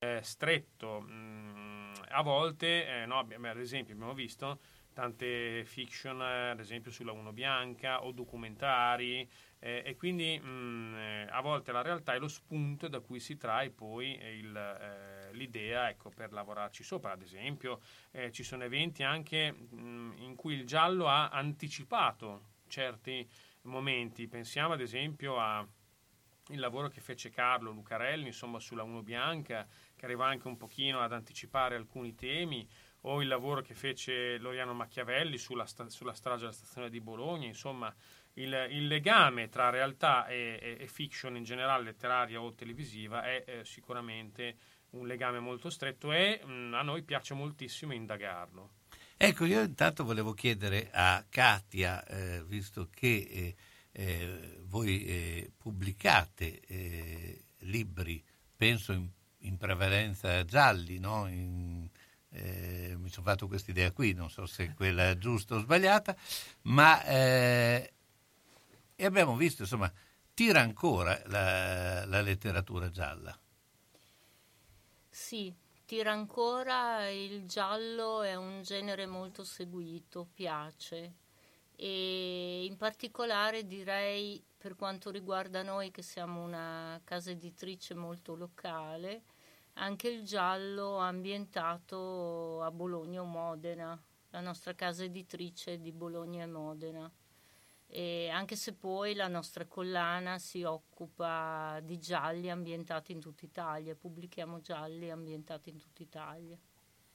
[0.00, 1.04] eh, stretto.
[1.06, 4.60] Mm, a volte, eh, no, ad esempio, abbiamo visto
[4.94, 10.94] tante fiction, eh, ad esempio sulla Uno Bianca o documentari, eh, e quindi mh, mm,
[10.94, 15.90] eh, a volte la realtà è lo spunto da cui si trae poi il, l'idea
[15.90, 17.12] ecco, per lavorarci sopra.
[17.12, 17.80] Ad esempio,
[18.30, 23.28] ci sono eventi anche mh, mm, in cui il giallo ha anticipato certi
[23.62, 24.26] momenti.
[24.28, 25.66] Pensiamo ad esempio a
[26.50, 29.66] il lavoro che fece Carlo Lucarelli insomma, sulla Uno Bianca,
[30.00, 32.66] che arriva anche un pochino ad anticipare alcuni temi,
[33.02, 37.46] o il lavoro che fece Loriano Machiavelli sulla, sta- sulla strage della stazione di Bologna,
[37.46, 37.94] insomma
[38.34, 43.44] il, il legame tra realtà e, e, e, fiction in generale, letteraria o televisiva, è
[43.46, 44.56] eh, sicuramente
[44.92, 48.70] un legame molto stretto e mh, mm, a noi piace moltissimo indagarlo.
[49.18, 53.54] Ecco, io intanto volevo chiedere a Katia, eh, visto che eh,
[53.92, 58.24] eh voi eh, pubblicate eh, libri,
[58.56, 59.10] penso in,
[59.40, 61.28] in, prevalenza gialli, no?
[61.28, 61.88] in,
[62.30, 66.16] mi sono fatto questa idea qui, non so se quella è giusta o sbagliata,
[66.62, 67.92] ma eh,
[68.98, 69.92] abbiamo visto, insomma,
[70.32, 73.36] tira ancora la, la letteratura gialla.
[75.08, 75.52] Sì,
[75.84, 81.14] tira ancora, il giallo è un genere molto seguito, piace
[81.82, 89.22] e in particolare direi per quanto riguarda noi che siamo una casa editrice molto locale,
[89.80, 96.46] anche il giallo ambientato a Bologna o Modena, la nostra casa editrice di Bologna e
[96.46, 97.10] Modena.
[97.86, 103.96] E anche se poi la nostra collana si occupa di gialli ambientati in tutta Italia,
[103.96, 106.58] pubblichiamo gialli ambientati in tutta Italia.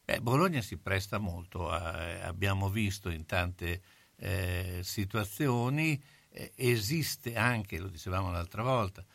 [0.03, 3.81] Beh, Bologna si presta molto, a, abbiamo visto in tante
[4.17, 9.05] eh, situazioni, eh, esiste anche, lo dicevamo l'altra volta,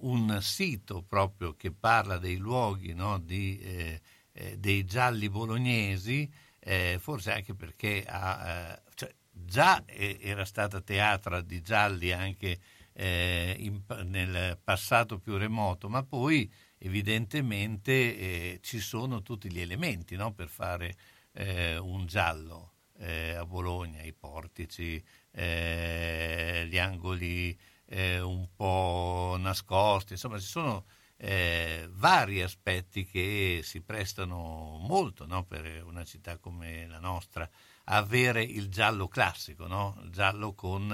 [0.00, 4.00] un sito proprio che parla dei luoghi no, di, eh,
[4.32, 11.60] eh, dei gialli bolognesi, eh, forse anche perché ha, cioè, già era stata teatra di
[11.62, 12.58] gialli anche
[12.92, 20.16] eh, in, nel passato più remoto, ma poi evidentemente eh, ci sono tutti gli elementi
[20.16, 20.94] no, per fare
[21.32, 27.58] eh, un giallo eh, a Bologna, i portici, eh, gli angoli
[27.92, 30.86] eh, un po' nascosti, insomma ci sono
[31.22, 37.48] vari aspetti che si prestano molto no, per una città come la nostra
[37.84, 40.00] avere il giallo classico, no?
[40.02, 40.90] il giallo con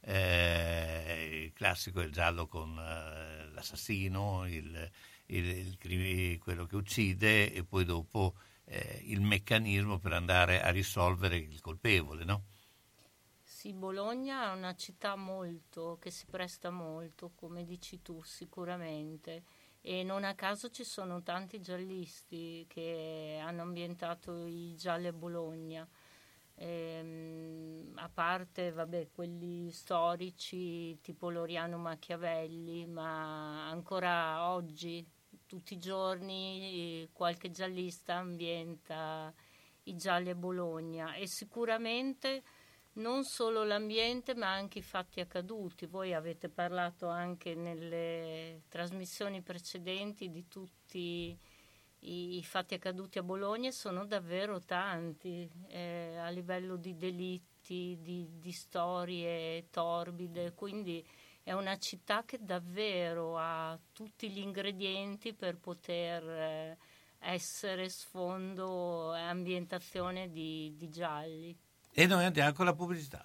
[0.00, 4.90] eh, il classico è il giallo con eh, l'assassino, il,
[5.26, 8.34] il, il, quello che uccide e poi dopo
[8.66, 12.24] eh, il meccanismo per andare a risolvere il colpevole.
[12.24, 12.44] No?
[13.64, 19.42] Sì, Bologna è una città molto, che si presta molto, come dici tu, sicuramente.
[19.80, 25.88] E non a caso ci sono tanti giallisti che hanno ambientato i gialli a Bologna
[26.56, 35.06] ehm, a parte vabbè, quelli storici tipo Loriano Machiavelli, ma ancora oggi,
[35.46, 39.32] tutti i giorni, qualche giallista ambienta
[39.84, 42.42] i gialli a Bologna e sicuramente
[42.94, 45.86] non solo l'ambiente ma anche i fatti accaduti.
[45.86, 51.38] Voi avete parlato anche nelle trasmissioni precedenti di tutti
[52.06, 58.52] i, fatti accaduti a Bologna sono davvero tanti eh, a livello di delitti, di, di,
[58.52, 61.04] storie torbide, quindi
[61.42, 66.78] è una città che davvero ha tutti gli ingredienti per poter eh,
[67.20, 71.56] essere sfondo e ambientazione di, di gialli.
[71.96, 73.24] E noi andiamo con la pubblicità.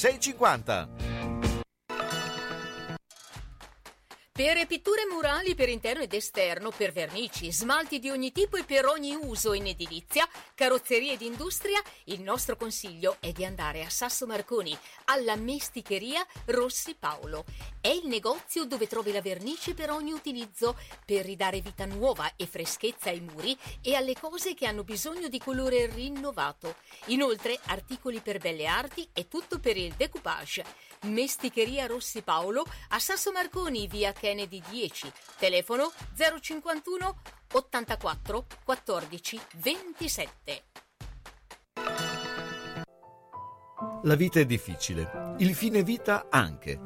[0.00, 0.88] 6,50.
[4.40, 8.86] Per pitture murali per interno ed esterno, per vernici, smalti di ogni tipo e per
[8.86, 14.24] ogni uso in edilizia, carrozzerie ed industria, il nostro consiglio è di andare a Sasso
[14.24, 17.44] Marconi, alla Mesticheria Rossi Paolo.
[17.82, 22.46] È il negozio dove trovi la vernice per ogni utilizzo, per ridare vita nuova e
[22.46, 26.76] freschezza ai muri e alle cose che hanno bisogno di colore rinnovato.
[27.06, 30.64] Inoltre, articoli per belle arti e tutto per il decoupage.
[31.02, 35.12] Mesticheria Rossi Paolo a Sasso Marconi, via Kennedy 10.
[35.40, 37.16] Telefono 051
[37.52, 40.62] 84 14 27.
[44.04, 46.78] La vita è difficile, il fine vita anche.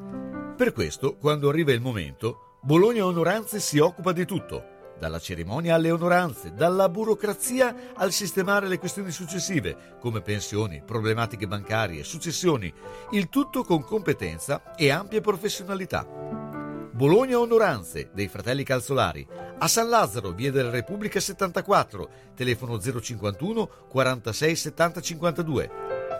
[0.56, 5.90] Per questo, quando arriva il momento, Bologna Onoranze si occupa di tutto dalla cerimonia alle
[5.90, 12.72] onoranze, dalla burocrazia al sistemare le questioni successive, come pensioni, problematiche bancarie, successioni,
[13.10, 16.53] il tutto con competenza e ampia professionalità.
[16.94, 19.26] Bologna Onoranze dei fratelli Calzolari,
[19.58, 25.70] a San Lazzaro, via della Repubblica 74, telefono 051 46 70 52.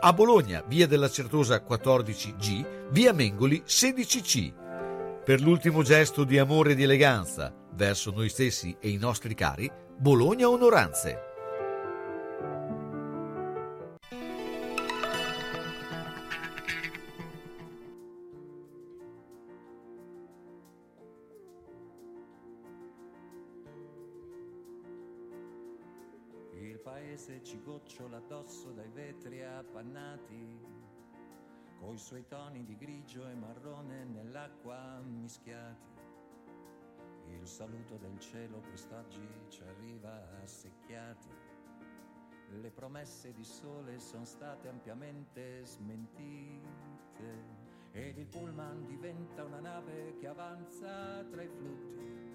[0.01, 5.23] A Bologna, via della Certosa 14G, via Mengoli 16C.
[5.25, 9.71] Per l'ultimo gesto di amore e di eleganza, verso noi stessi e i nostri cari,
[9.97, 11.34] Bologna Onoranze.
[28.15, 30.61] Gocciola addosso dai vetri appannati,
[31.81, 35.93] coi suoi toni di grigio e marrone nell'acqua mischiati
[37.27, 41.29] il saluto del cielo quest'oggi ci arriva a secchiati.
[42.61, 46.63] Le promesse di sole sono state ampiamente smentite
[47.93, 52.33] ed il pullman diventa una nave che avanza tra i flutti.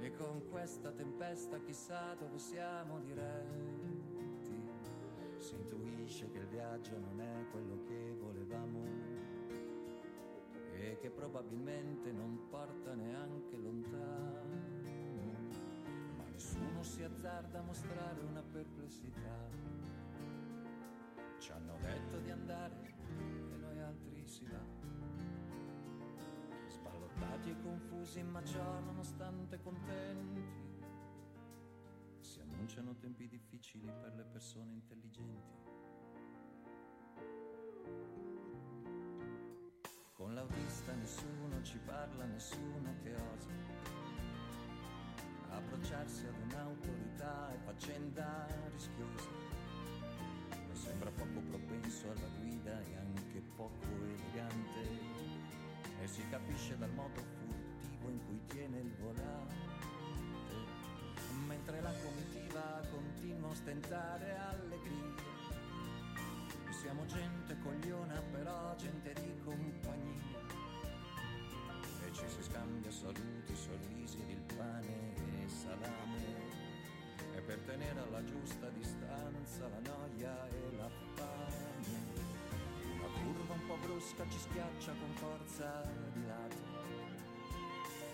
[0.00, 3.79] E con questa tempesta chissà dove siamo diretti.
[6.10, 8.84] Intuisce che il viaggio non è quello che volevamo
[10.72, 14.42] e che probabilmente non porta neanche lontano.
[16.16, 19.48] Ma nessuno si azzarda a mostrare una perplessità.
[21.38, 22.96] Ci hanno detto di andare
[23.52, 24.64] e noi altri si va.
[26.66, 30.42] Sballottati e confusi, ma ciò nonostante contenti.
[32.18, 35.69] Si annunciano tempi difficili per le persone intelligenti.
[40.12, 44.00] Con l'autista nessuno ci parla, nessuno che osa
[45.50, 49.28] approcciarsi ad un'autorità e faccenda rischiosa.
[50.68, 54.88] Mi sembra poco propenso alla guida e anche poco elegante
[56.00, 59.68] e si capisce dal modo furtivo in cui tiene il volante.
[61.46, 64.36] Mentre la comitiva continua a ostentare
[66.70, 70.38] allegria siamo gente cogliona, però gente di compagnia.
[72.04, 76.38] E ci si scambia saluti, sorrisi il pane e salame.
[77.34, 82.18] E per tenere alla giusta distanza la noia e la fame.
[82.94, 86.78] Una curva un po' brusca ci schiaccia con forza di lato.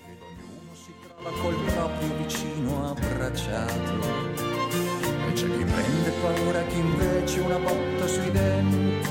[0.08, 4.85] Ed ognuno si trova col proprio vicino abbracciato
[5.36, 9.06] c'è chi prende paura, chi invece una botta sui denti.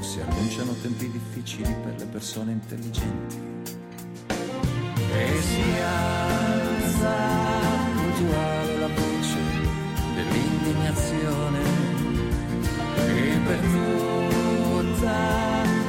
[0.00, 3.36] Si annunciano tempi difficili per le persone intelligenti.
[5.12, 7.14] E si alza
[7.94, 9.38] puntuale la voce
[10.14, 11.60] dell'indignazione.
[13.06, 15.16] E per tutta,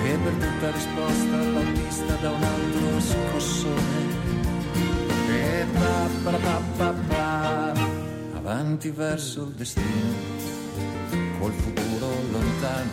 [0.03, 4.33] e per tutta risposta l'autista da un altro scossone.
[5.29, 7.24] E pa pa pa pa pa
[8.45, 10.13] avanti verso il destino,
[11.39, 12.91] col futuro lontano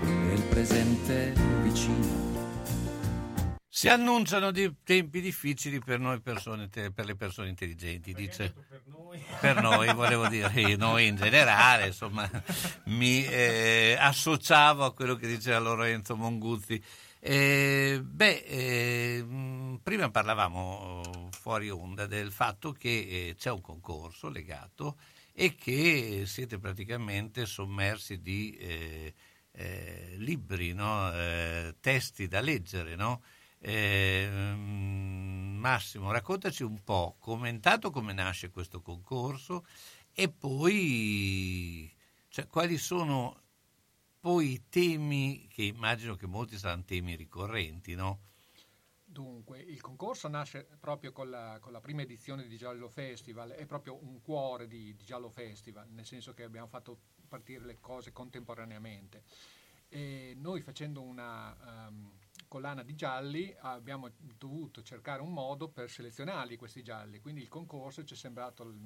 [0.00, 2.30] e il presente vicino.
[3.68, 8.54] Si annunciano di tempi difficili per noi persone, per le persone intelligenti, dice.
[8.66, 9.22] Per noi.
[9.40, 12.30] per noi, volevo dire, noi in generale, insomma,
[12.84, 16.82] mi eh, associavo a quello che diceva Lorenzo Monguzzi.
[17.24, 19.24] Eh, beh, eh,
[19.80, 24.98] prima parlavamo fuori onda del fatto che eh, c'è un concorso legato
[25.32, 29.14] e che siete praticamente sommersi di eh,
[29.52, 31.12] eh, libri, no?
[31.12, 32.96] Eh, testi da leggere.
[32.96, 33.22] No?
[35.60, 39.64] Massimo, raccontaci un po' come intanto come nasce questo concorso
[40.12, 41.88] e poi
[42.28, 43.41] cioè, quali sono
[44.22, 48.20] poi temi, che immagino che molti saranno temi ricorrenti, no?
[49.04, 53.66] Dunque, il concorso nasce proprio con la, con la, prima edizione di Giallo Festival, è
[53.66, 58.12] proprio un cuore di, di, Giallo Festival, nel senso che abbiamo fatto partire le cose
[58.12, 59.24] contemporaneamente.
[59.88, 62.12] E noi facendo una um,
[62.46, 64.08] collana di gialli abbiamo
[64.38, 68.78] dovuto cercare un modo per selezionarli questi gialli, quindi il concorso ci è sembrato il,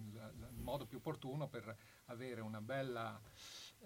[0.55, 3.21] il modo più opportuno per avere una bella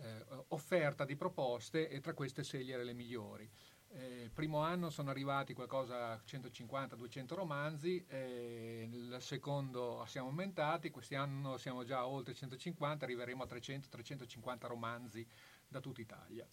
[0.02, 3.50] eh, offerta di proposte e tra queste scegliere le migliori.
[3.92, 11.56] Eh, il primo anno sono arrivati qualcosa 150-200 romanzi, eh, il secondo siamo aumentati, quest'anno
[11.56, 15.26] siamo già oltre 150, arriveremo a 300-350 romanzi
[15.66, 16.48] da tutta Italia.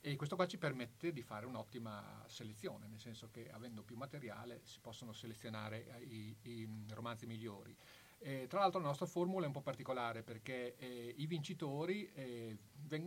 [0.00, 4.60] E questo qua ci permette di fare un'ottima selezione, nel senso che avendo più materiale
[4.62, 7.76] si possono selezionare eh, i, i romanzi migliori.
[8.18, 12.56] Eh, tra l'altro la nostra formula è un po' particolare perché eh, i vincitori eh,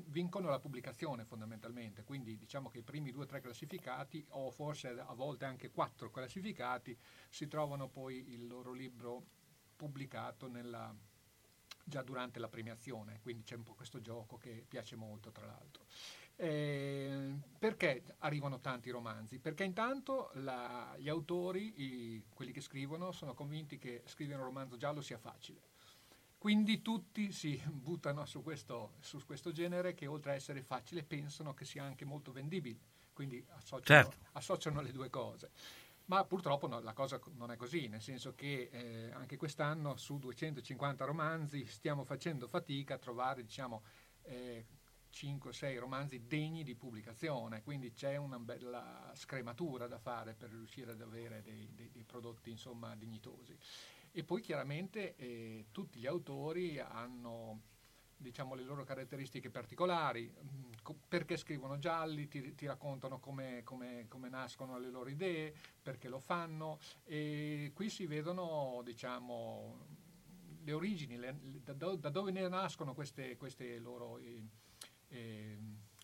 [0.08, 4.89] vincono la pubblicazione fondamentalmente, quindi diciamo che i primi due o tre classificati o forse
[4.89, 6.98] a volte anche quattro classificati
[7.30, 9.26] si trovano poi il loro libro
[9.76, 10.93] pubblicato nella,
[11.84, 15.86] già durante la premiazione, quindi c'è un po' questo gioco che piace molto tra l'altro.
[16.41, 19.39] Eh, perché arrivano tanti romanzi?
[19.39, 24.78] Perché intanto la, gli autori, i, quelli che scrivono, sono convinti che scrivere un romanzo
[24.78, 25.60] giallo sia facile.
[26.38, 31.54] Quindi tutti si buttano su questo, su questo genere che oltre a essere facile pensano
[31.54, 32.80] che sia anche molto vendibile,
[33.12, 34.17] quindi associano, certo.
[34.32, 35.52] associano le due cose.
[36.06, 40.17] Ma purtroppo no, la cosa non è così, nel senso che eh, anche quest'anno su
[40.17, 43.84] 250 romanzi stiamo facendo fatica a trovare diciamo,
[44.21, 44.65] eh,
[45.19, 51.01] 5-6 romanzi degni di pubblicazione, quindi c'è una bella scrematura da fare per riuscire ad
[51.01, 53.58] avere dei, dei, dei prodotti insomma, dignitosi.
[54.12, 57.62] E poi chiaramente eh, tutti gli autori hanno
[58.15, 60.71] diciamo, le loro caratteristiche particolari, mm,
[61.08, 66.19] perché scrivono gialli, ti, ti raccontano come, come, come, nascono le loro idee, perché lo
[66.19, 69.86] fanno e qui si vedono diciamo,
[70.63, 74.17] le origini, le, da, da, dove ne nascono queste, queste loro...
[74.19, 74.67] Eh,
[75.10, 75.58] eh,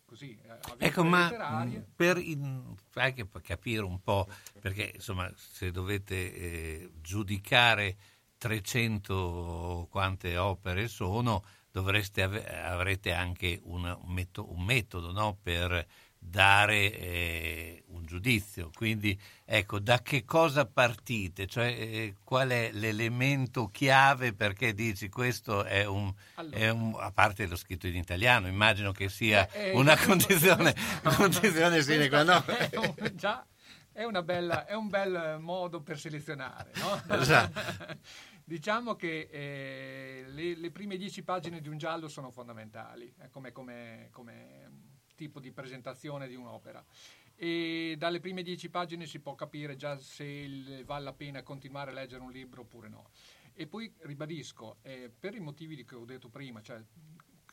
[0.05, 0.37] così,
[0.77, 4.27] ecco, ma per, in, anche per capire un po',
[4.59, 7.97] perché insomma se dovete eh, giudicare
[8.37, 15.37] 300 quante opere sono, dovreste ave, avrete anche una, un, metodo, un metodo no?
[15.41, 15.85] per
[16.27, 18.69] dare eh, un giudizio.
[18.73, 21.47] Quindi, ecco, da che cosa partite?
[21.47, 26.57] Cioè, eh, qual è l'elemento chiave perché dici questo è un, allora.
[26.57, 30.75] è un, a parte lo scritto in italiano, immagino che sia eh, eh una condizione,
[31.03, 32.43] no, condizione sine qua non.
[33.13, 33.45] Già,
[33.91, 37.01] è, bella, è, un bel modo per selezionare, no?
[37.15, 37.97] Esatto.
[38.43, 43.51] diciamo che eh, le, le, prime dieci pagine di un giallo sono fondamentali, eh, come,
[43.51, 44.74] come, come
[45.15, 46.83] tipo di presentazione di un'opera.
[47.37, 51.93] E dalle prime dieci pagine si può capire già se vale la pena continuare a
[51.93, 53.09] leggere un libro oppure no.
[53.53, 56.81] E poi ribadisco, eh, per i motivi che ho detto prima, cioè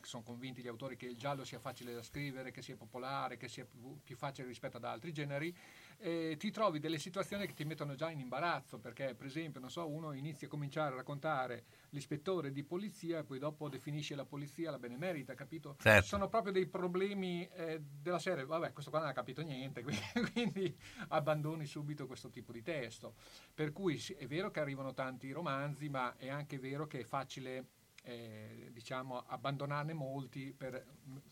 [0.01, 3.47] sono convinti gli autori che il giallo sia facile da scrivere, che sia popolare, che
[3.47, 5.55] sia più, più facile rispetto ad altri generi,
[6.03, 9.71] eh, ti trovi delle situazioni che ti mettono già in imbarazzo, perché per esempio, non
[9.71, 14.25] so, uno inizia a cominciare a raccontare l'ispettore di polizia e poi dopo definisce la
[14.25, 15.77] polizia la benemerita, capito?
[15.79, 16.05] Certo.
[16.05, 20.31] Sono proprio dei problemi eh, della serie, vabbè, questo qua non ha capito niente, quindi,
[20.33, 23.15] quindi, abbandoni subito questo tipo di testo.
[23.53, 27.03] Per cui sì, è vero che arrivano tanti romanzi, ma è anche vero che è
[27.05, 27.67] facile
[28.03, 30.85] eh, diciamo, abbandonarne molti per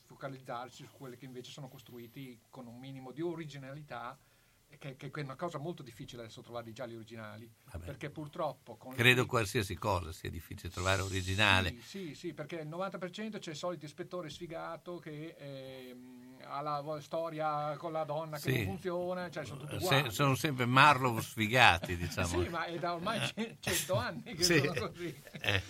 [0.06, 4.18] focalizzarsi su quelli che invece sono costruiti con un minimo di originalità
[4.78, 7.86] che, che, è una cosa molto difficile adesso trovare i gialli originali, Vabbè.
[7.86, 8.78] perché purtroppo...
[8.78, 9.28] Credo le...
[9.28, 11.72] qualsiasi cosa sia difficile trovare originale.
[11.82, 15.96] Sì, sì, sì, perché il 90% c'è il solito ispettore sfigato che eh,
[16.46, 18.58] ha la storia con la donna che sì.
[18.58, 20.04] non funziona, cioè sono tutti uguali.
[20.04, 22.44] Se, sono sempre Marlow sfigati, diciamo.
[22.44, 23.20] sì, ma è da ormai
[23.60, 24.60] 100 anni che sì.
[24.60, 25.22] sono così.
[25.32, 25.62] Eh.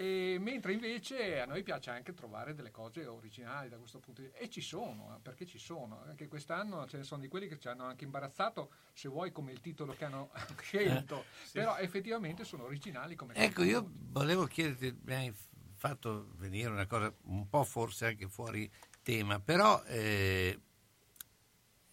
[0.00, 4.28] E, mentre invece a noi piace anche trovare delle cose originali da questo punto di
[4.28, 4.40] vista.
[4.40, 7.58] E ci sono, eh, perché ci sono, anche quest'anno ce ne sono di quelli che
[7.58, 10.30] ci hanno anche imbarazzato, se vuoi come il titolo che hanno
[10.62, 11.52] scelto, eh, sì.
[11.54, 15.34] però effettivamente sono originali come Ecco, io volevo chiederti, mi hai
[15.74, 18.70] fatto venire una cosa un po' forse anche fuori
[19.02, 20.60] tema, però eh,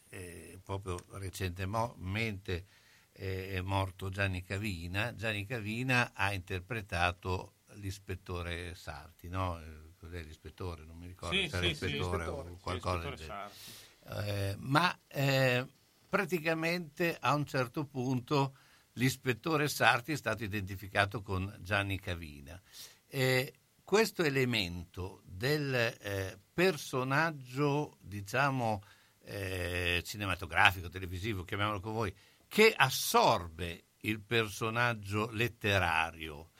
[0.10, 2.68] eh, proprio recentemente
[3.14, 9.60] è morto Gianni Cavina, Gianni Cavina ha interpretato l'ispettore Sarti, no?
[9.98, 10.84] Cos'è l'ispettore?
[10.84, 13.52] Non mi ricordo sì, se era sì, ispettore o qualcosa del genere.
[14.08, 15.66] Eh, ma eh,
[16.08, 18.58] praticamente a un certo punto
[18.94, 22.62] l'ispettore Sarti è stato identificato con Gianni Cavina.
[23.08, 28.82] Eh, questo elemento del eh, personaggio, diciamo,
[29.24, 32.14] eh, cinematografico, televisivo, chiamiamolo con voi,
[32.48, 36.52] che assorbe il personaggio letterario.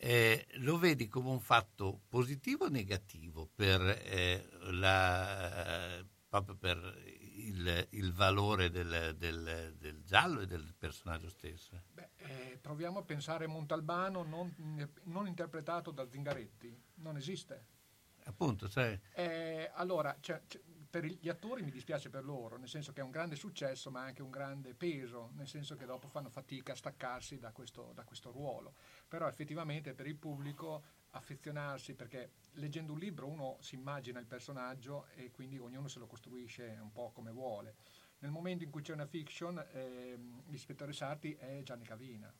[0.00, 7.02] Eh, lo vedi come un fatto positivo o negativo per, eh, la, proprio per
[7.34, 11.82] il, il valore del, del, del, giallo e del personaggio stesso?
[11.92, 14.54] Beh, eh, proviamo a pensare a Montalbano non,
[15.04, 17.66] non, interpretato da Zingaretti, non esiste.
[18.26, 18.96] Appunto, cioè...
[19.72, 23.10] Allora, cioè, cioè, per gli attori mi dispiace per loro, nel senso che è un
[23.10, 27.38] grande successo ma anche un grande peso, nel senso che dopo fanno fatica a staccarsi
[27.38, 28.74] da questo, da questo ruolo.
[29.08, 35.06] Però effettivamente per il pubblico affezionarsi, perché leggendo un libro uno si immagina il personaggio
[35.14, 37.76] e quindi ognuno se lo costruisce un po' come vuole.
[38.18, 42.32] Nel momento in cui c'è una fiction, eh, l'ispettore Sarti è Gianni Cavina.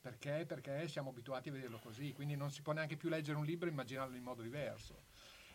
[0.00, 0.44] Perché?
[0.46, 3.68] Perché siamo abituati a vederlo così, quindi non si può neanche più leggere un libro
[3.68, 5.04] e immaginarlo in modo diverso.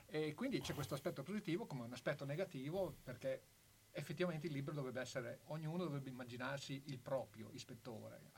[0.08, 3.44] E quindi c'è questo aspetto positivo come un aspetto negativo perché
[3.92, 8.32] effettivamente il libro dovrebbe essere, ognuno dovrebbe immaginarsi il proprio ispettore.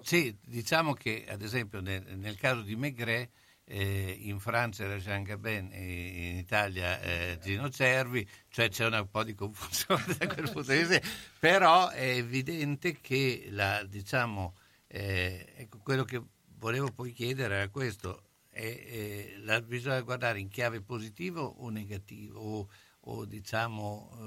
[0.00, 3.30] Sì, diciamo che ad esempio nel, nel caso di Maigret
[3.64, 9.22] eh, in Francia era Jean Gabin in Italia eh, Gino Cervi, cioè c'è un po'
[9.22, 11.00] di confusione da quel punto di vista,
[11.38, 14.56] però è evidente che la, diciamo,
[14.88, 16.20] eh, ecco, quello che
[16.58, 22.68] volevo poi chiedere era questo, è, la, bisogna guardare in chiave positivo o negativo o,
[23.00, 24.20] o diciamo eh,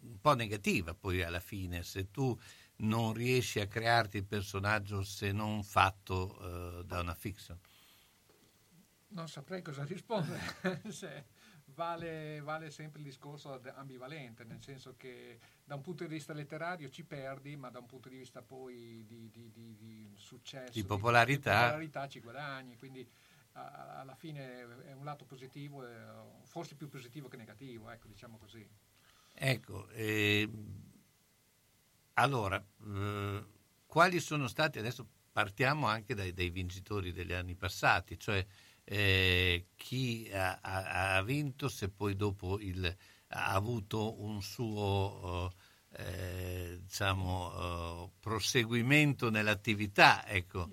[0.00, 2.36] un po' negativa poi alla fine se tu
[2.78, 7.58] non riesci a crearti il personaggio se non fatto uh, da una fiction?
[9.08, 10.82] Non saprei cosa rispondere.
[11.74, 16.90] vale, vale, sempre il discorso ambivalente, nel senso che da un punto di vista letterario
[16.90, 20.84] ci perdi, ma da un punto di vista poi di, di, di, di successo, di
[20.84, 21.54] popolarità.
[21.54, 22.76] di popolarità ci guadagni.
[22.76, 23.08] Quindi
[23.52, 25.84] a, alla fine è un lato positivo,
[26.44, 28.68] forse più positivo che negativo, ecco, diciamo così.
[29.32, 30.50] Ecco, eh,
[32.18, 33.44] allora, eh,
[33.86, 38.44] quali sono stati, adesso partiamo anche dai, dai vincitori degli anni passati, cioè
[38.84, 42.84] eh, chi ha, ha, vinto se poi dopo il,
[43.28, 45.52] ha avuto un suo
[45.92, 50.26] eh, diciamo, uh, proseguimento nell'attività.
[50.26, 50.68] Ecco.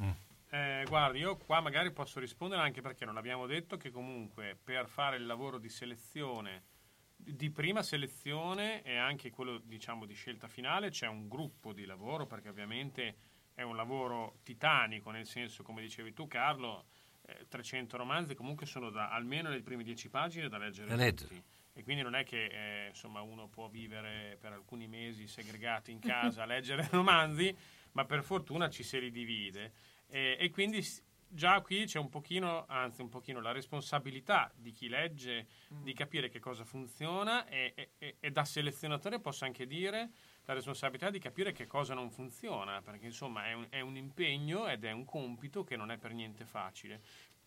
[0.00, 0.10] Mm.
[0.50, 4.88] Eh, guardi, io qua magari posso rispondere anche perché non abbiamo detto che comunque per
[4.88, 6.62] fare il lavoro di selezione
[7.24, 12.26] di prima selezione e anche quello diciamo di scelta finale c'è un gruppo di lavoro
[12.26, 13.16] perché ovviamente
[13.54, 16.86] è un lavoro titanico nel senso come dicevi tu Carlo
[17.26, 21.42] eh, 300 romanzi comunque sono da almeno le prime 10 pagine da leggere da tutti.
[21.72, 26.00] E quindi non è che eh, insomma uno può vivere per alcuni mesi segregato in
[26.00, 27.56] casa a leggere romanzi
[27.92, 29.72] ma per fortuna ci si ridivide
[30.08, 30.84] e, e quindi
[31.32, 35.82] già qui c'è un pochino, anzi un pochino la responsabilità di chi legge mm.
[35.82, 40.10] di capire che cosa funziona e, e, e, da selezionatore posso anche dire
[40.44, 44.66] la responsabilità di capire che cosa non funziona, perché insomma è un, è un impegno
[44.66, 47.00] ed è un compito che non è per niente facile.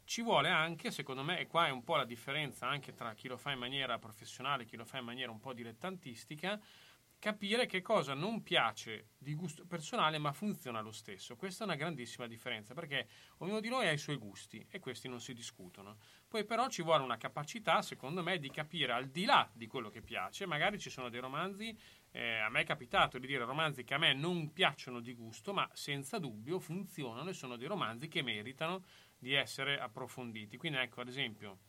[0.06, 3.28] Ci vuole anche, secondo me, e qua è un po' la differenza anche tra chi
[3.28, 6.60] lo fa in maniera professionale e chi lo fa in maniera un po' dilettantistica,
[7.24, 11.38] capire che cosa non piace di gusto personale ma funziona lo stesso.
[11.38, 13.08] Questa è una grandissima differenza perché
[13.38, 16.00] ognuno di noi ha i suoi gusti e questi non si discutono.
[16.28, 19.90] Poi però ci vuole una capacità, secondo me, di capire al di là di quello
[19.90, 20.46] che piace.
[20.46, 21.74] Magari ci sono dei romanzi,
[22.12, 25.54] eh, a me è capitato di dire romanzi che a me non piacciono di gusto
[25.54, 28.84] ma senza dubbio funzionano e sono dei romanzi che meritano
[29.18, 30.58] di essere approfonditi.
[30.58, 31.60] Quindi ecco, ad esempio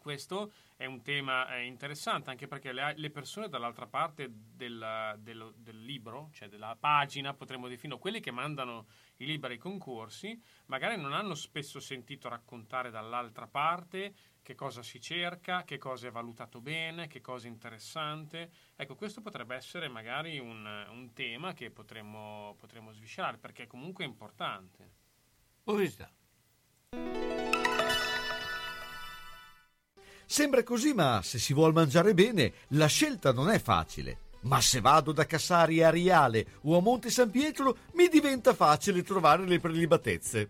[0.00, 5.84] questo è un tema eh, interessante anche perché le, persone dall'altra parte del, del, del,
[5.84, 8.86] libro, cioè della pagina, potremmo definire, quelli che mandano
[9.18, 15.00] i libri ai concorsi, magari non hanno spesso sentito raccontare dall'altra parte che cosa si
[15.00, 18.50] cerca, che cosa è valutato bene, che cosa è interessante.
[18.74, 24.08] Ecco, questo potrebbe essere magari un, un tema che potremmo, potremmo sviscerare perché comunque è
[24.08, 24.90] importante.
[25.62, 26.10] Pubblicità.
[30.32, 34.18] Sembra così, ma se si vuol mangiare bene, la scelta non è facile.
[34.42, 39.02] Ma se vado da Cassari a Riale o a Monte San Pietro, mi diventa facile
[39.02, 40.48] trovare le prelibatezze.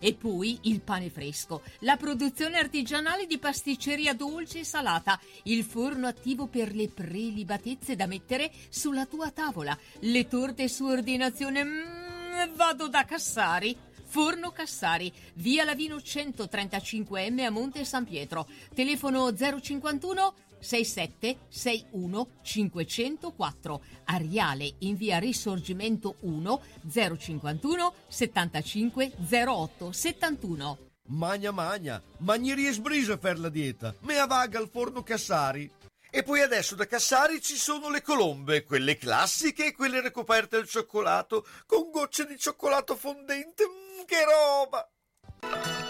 [0.00, 6.08] E poi il pane fresco, la produzione artigianale di pasticceria dolce e salata, il forno
[6.08, 11.62] attivo per le prelibatezze da mettere sulla tua tavola, le torte su ordinazione.
[11.62, 13.76] Mm, vado da Cassari.
[14.10, 18.48] Forno Cassari, via Lavino 135M a Monte San Pietro.
[18.74, 23.80] Telefono 051 67 61 504.
[24.06, 30.78] Ariale in via Risorgimento 1 051 75 08 71.
[31.12, 33.94] Magna magna, magnerie sbrisa per la dieta.
[34.00, 35.70] Me avaga al forno Cassari.
[36.10, 40.68] E poi adesso da Cassari ci sono le colombe, quelle classiche e quelle ricoperte al
[40.68, 43.64] cioccolato, con gocce di cioccolato fondente.
[43.64, 45.89] Mm, che roba!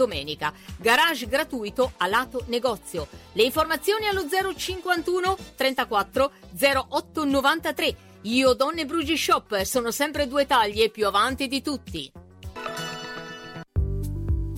[0.01, 0.51] domenica.
[0.77, 3.07] Garage gratuito a lato negozio.
[3.33, 7.95] Le informazioni allo 051 34 08 93.
[8.23, 12.20] Io Donne Brugi Shop sono sempre due taglie più avanti di tutti.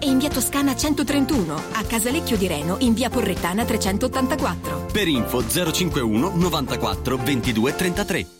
[0.00, 4.86] e in via Toscana 131, a Casalecchio di Reno in via Porrettana 384.
[4.92, 8.37] Per info 051 94 22 33.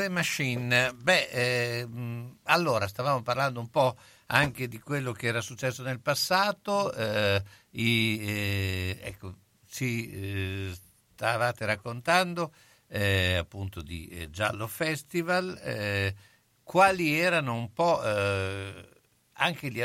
[0.00, 1.88] Florence Machine, beh, eh,
[2.44, 8.18] allora stavamo parlando un po' anche di quello che era successo nel passato, eh, i,
[8.20, 9.34] eh, ecco,
[9.68, 10.78] ci eh,
[11.12, 12.54] stavate raccontando
[12.88, 16.14] eh, appunto di eh, Giallo Festival,
[16.62, 19.84] quali erano un po' anche gli,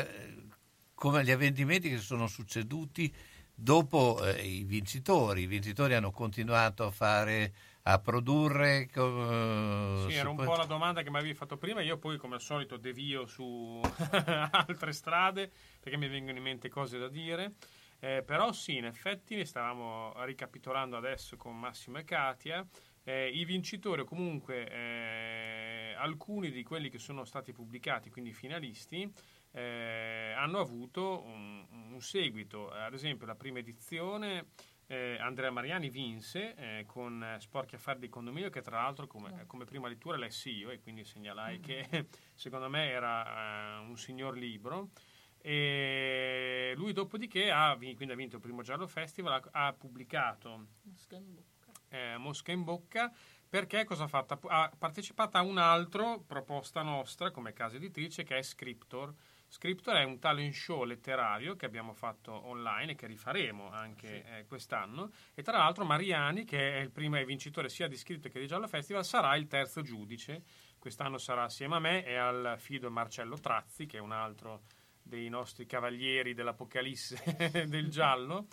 [0.94, 3.14] come gli avvenimenti che sono succeduti
[3.54, 5.42] dopo i vincitori.
[5.42, 7.54] I vincitori hanno continuato a fare
[7.88, 8.90] a produrre?
[8.96, 11.82] Uh, sì, era un po' la domanda che mi avevi fatto prima.
[11.82, 13.80] Io poi, come al solito, devio su
[14.52, 17.54] altre strade perché mi vengono in mente cose da dire.
[18.00, 22.66] Eh, però sì, in effetti ne stavamo ricapitolando adesso con Massimo e Katia.
[23.04, 29.08] Eh, I vincitori o comunque eh, alcuni di quelli che sono stati pubblicati, quindi finalisti,
[29.52, 32.72] eh, hanno avuto un, un seguito.
[32.72, 34.48] Ad esempio la prima edizione
[34.88, 39.66] eh, Andrea Mariani vinse eh, con Sporchi Affari di Condominio che tra l'altro come, come,
[39.66, 41.62] prima lettura lessi io e quindi segnalai mm.
[41.62, 44.90] che secondo me era uh, un signor libro
[45.38, 51.16] e lui dopodiché ha, quindi ha vinto il primo Giallo Festival ha, ha pubblicato Mosca
[51.16, 53.12] in Bocca, eh, Mosca in Bocca
[53.48, 54.40] perché cosa ha fatto?
[54.48, 59.14] Ha partecipato a un altro proposta nostra come casa editrice che è Scriptor
[59.56, 64.30] Scriptor è un talent show letterario che abbiamo fatto online e che rifaremo anche sì.
[64.30, 65.12] eh, quest'anno.
[65.34, 68.68] E tra l'altro Mariani, che è il primo vincitore sia di Scritto che di Giallo
[68.68, 70.44] Festival, sarà il terzo giudice.
[70.78, 74.64] Quest'anno sarà assieme a me e al fido Marcello Trazzi, che è un altro
[75.02, 78.48] dei nostri cavalieri dell'Apocalisse del giallo.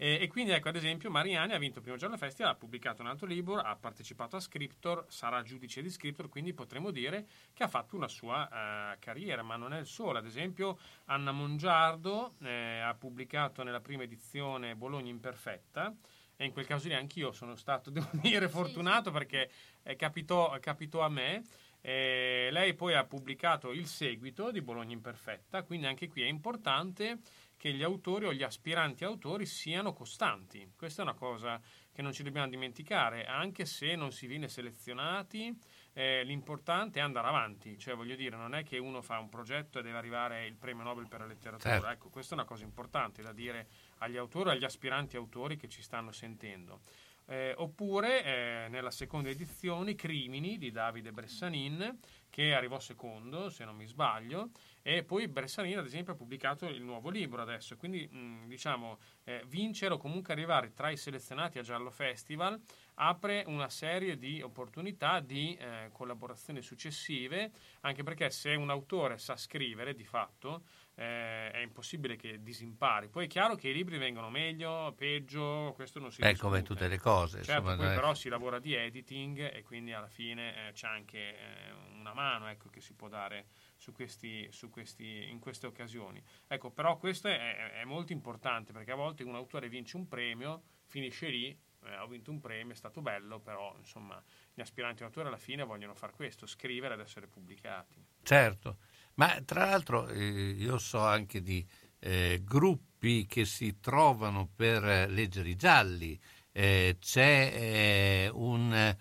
[0.00, 3.02] E, e, quindi ecco ad esempio Mariani ha vinto il primo giorno festival, ha pubblicato
[3.02, 7.64] un altro libro, ha partecipato a Scriptor, sarà giudice di Scriptor, quindi potremmo dire che
[7.64, 10.18] ha fatto una sua uh, carriera, ma non è il solo.
[10.18, 15.92] Ad esempio Anna Mongiardo eh, ha pubblicato nella prima edizione Bologna Imperfetta
[16.36, 19.50] e in quel caso lì anch'io sono stato, devo dire, fortunato perché
[19.82, 21.42] eh, capitò, capitò a me.
[21.80, 27.18] Eh, lei poi ha pubblicato il seguito di Bologna Imperfetta, quindi anche qui è importante
[27.58, 30.72] che gli autori o gli aspiranti autori siano costanti.
[30.76, 31.60] Questa è una cosa
[31.92, 35.52] che non ci dobbiamo dimenticare, anche se non si viene selezionati,
[35.92, 39.80] eh, l'importante è andare avanti, cioè voglio dire, non è che uno fa un progetto
[39.80, 41.88] e deve arrivare il premio Nobel per la letteratura, certo.
[41.88, 43.66] ecco, questa è una cosa importante da dire
[43.98, 46.82] agli autori e agli aspiranti autori che ci stanno sentendo.
[47.30, 51.98] Eh, oppure eh, nella seconda edizione Crimini di Davide Bressanin
[52.30, 54.50] che arrivò secondo se non mi sbaglio
[54.88, 59.44] e poi Bressanini ad esempio ha pubblicato il nuovo libro adesso quindi mh, diciamo eh,
[59.46, 62.58] vincere o comunque arrivare tra i selezionati a Giallo Festival
[62.94, 67.50] apre una serie di opportunità di eh, collaborazioni successive
[67.82, 70.62] anche perché se un autore sa scrivere di fatto
[70.98, 73.08] eh, è impossibile che disimpari.
[73.08, 76.88] Poi è chiaro che i libri vengono meglio, peggio, questo non si È come tutte
[76.88, 77.44] le cose.
[77.44, 81.72] Certo, insomma, però si lavora di editing e quindi alla fine eh, c'è anche eh,
[81.94, 83.46] una mano ecco, che si può dare
[83.78, 86.22] su questi, su questi, in queste occasioni.
[86.46, 90.62] Ecco, però questo è, è, molto importante perché a volte un autore vince un premio,
[90.84, 94.22] finisce lì, eh, ho vinto un premio, è stato bello, però insomma
[94.52, 98.04] gli aspiranti autori alla fine vogliono fare questo, scrivere ed essere pubblicati.
[98.22, 98.78] Certo.
[99.14, 101.64] Ma tra l'altro eh, io so anche di
[102.00, 106.18] eh, gruppi che si trovano per leggere i gialli,
[106.50, 108.96] eh, c'è eh, un,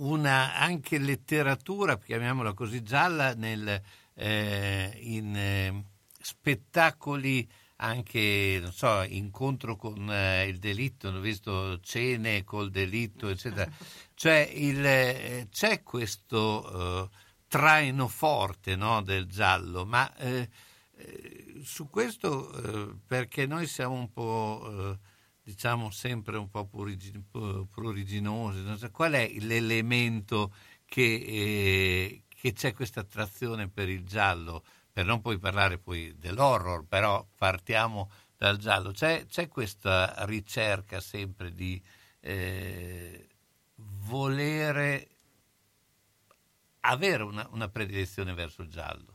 [0.00, 3.80] una anche letteratura, chiamiamola così, gialla nel,
[4.14, 5.84] eh, in eh,
[6.20, 9.96] spettacoli anche, non so, incontro con
[10.46, 13.70] il delitto, ho visto cene col delitto, eccetera.
[14.20, 17.08] Cioè il, c'è questo
[17.50, 20.48] traino forte no, del giallo, ma eh,
[20.94, 24.98] eh, su questo eh, perché noi siamo un po', eh,
[25.50, 33.68] diciamo sempre un po' pruriginosi, so, qual è l'elemento che, eh, che c'è questa attrazione
[33.68, 34.62] per il giallo?
[34.92, 38.92] Per non poi parlare poi dell'horror, però partiamo dal giallo.
[38.92, 41.82] C'è, c'è questa ricerca sempre di
[42.20, 43.28] eh,
[43.74, 45.08] volere
[46.80, 49.09] avere una, una predilezione verso il giallo.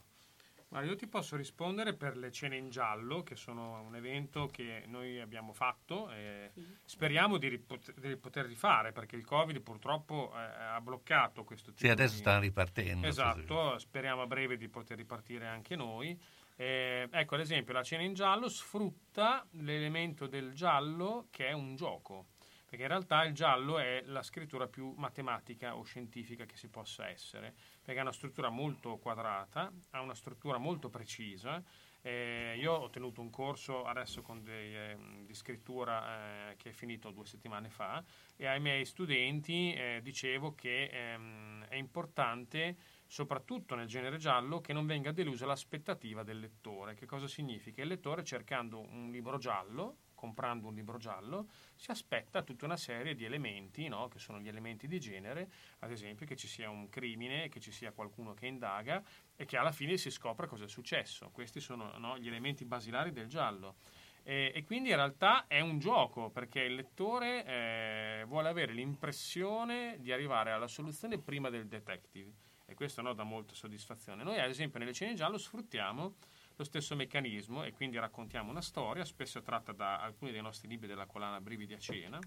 [0.75, 4.83] Ma io ti posso rispondere per le cene in giallo, che sono un evento che
[4.87, 6.65] noi abbiamo fatto e sì.
[6.83, 11.79] speriamo di, ripoter, di, poter rifare perché il Covid purtroppo eh, ha bloccato questo tipo
[11.85, 12.19] Sì, adesso di...
[12.19, 13.07] stanno ripartendo.
[13.07, 16.19] Esatto, speriamo a breve di poter ripartire anche noi.
[16.57, 21.77] Eh, ecco, ad esempio, la cena in giallo sfrutta l'elemento del giallo che è un
[21.77, 22.25] gioco
[22.75, 27.07] perché in realtà il giallo è la scrittura più matematica o scientifica che si possa
[27.07, 27.53] essere,
[27.85, 31.63] perché ha una struttura molto quadrata, ha una struttura molto precisa
[32.05, 37.09] Eh, io ho tenuto un corso adesso dei, eh, di scrittura eh, che è finito
[37.09, 38.03] due settimane fa
[38.37, 42.77] e ai miei studenti eh, dicevo che ehm, è importante
[43.07, 46.93] soprattutto nel genere giallo, che non venga delusa l'aspettativa del lettore.
[46.93, 47.81] Che cosa significa?
[47.81, 53.13] Il lettore cercando un libro giallo, comprando un libro giallo, si aspetta tutta una serie
[53.13, 54.07] di elementi, no?
[54.07, 57.71] che sono gli elementi di genere, ad esempio che ci sia un crimine, che ci
[57.71, 59.03] sia qualcuno che indaga
[59.35, 61.29] e che alla fine si scopra cosa è successo.
[61.29, 62.17] Questi sono no?
[62.17, 63.75] gli elementi basilari del giallo.
[64.23, 69.97] E, e, quindi in realtà è un gioco perché il lettore eh, vuole avere l'impressione
[69.99, 72.33] di arrivare alla soluzione prima del detective
[72.65, 74.23] e questo no, dà molta soddisfazione.
[74.23, 76.15] Noi ad esempio nelle scene giallo sfruttiamo
[76.55, 80.87] lo stesso meccanismo e quindi raccontiamo una storia, spesso tratta da alcuni dei nostri libri
[80.87, 82.19] della collana Brividi a cena,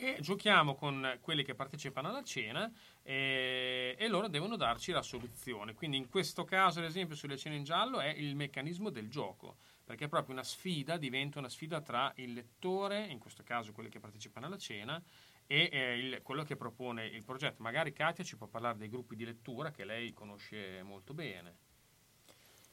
[0.00, 2.70] e giochiamo con quelli che partecipano alla cena
[3.02, 5.74] e, e, loro devono darci la soluzione.
[5.74, 9.56] Quindi in questo caso, ad esempio, sulle cene in giallo è il meccanismo del gioco,
[9.82, 13.88] perché è proprio una sfida, diventa una sfida tra il lettore, in questo caso quelli
[13.88, 15.02] che partecipano alla cena,
[15.48, 17.62] e eh, il, quello che propone il progetto.
[17.62, 21.56] Magari Katia ci può parlare dei gruppi di lettura che lei conosce molto bene.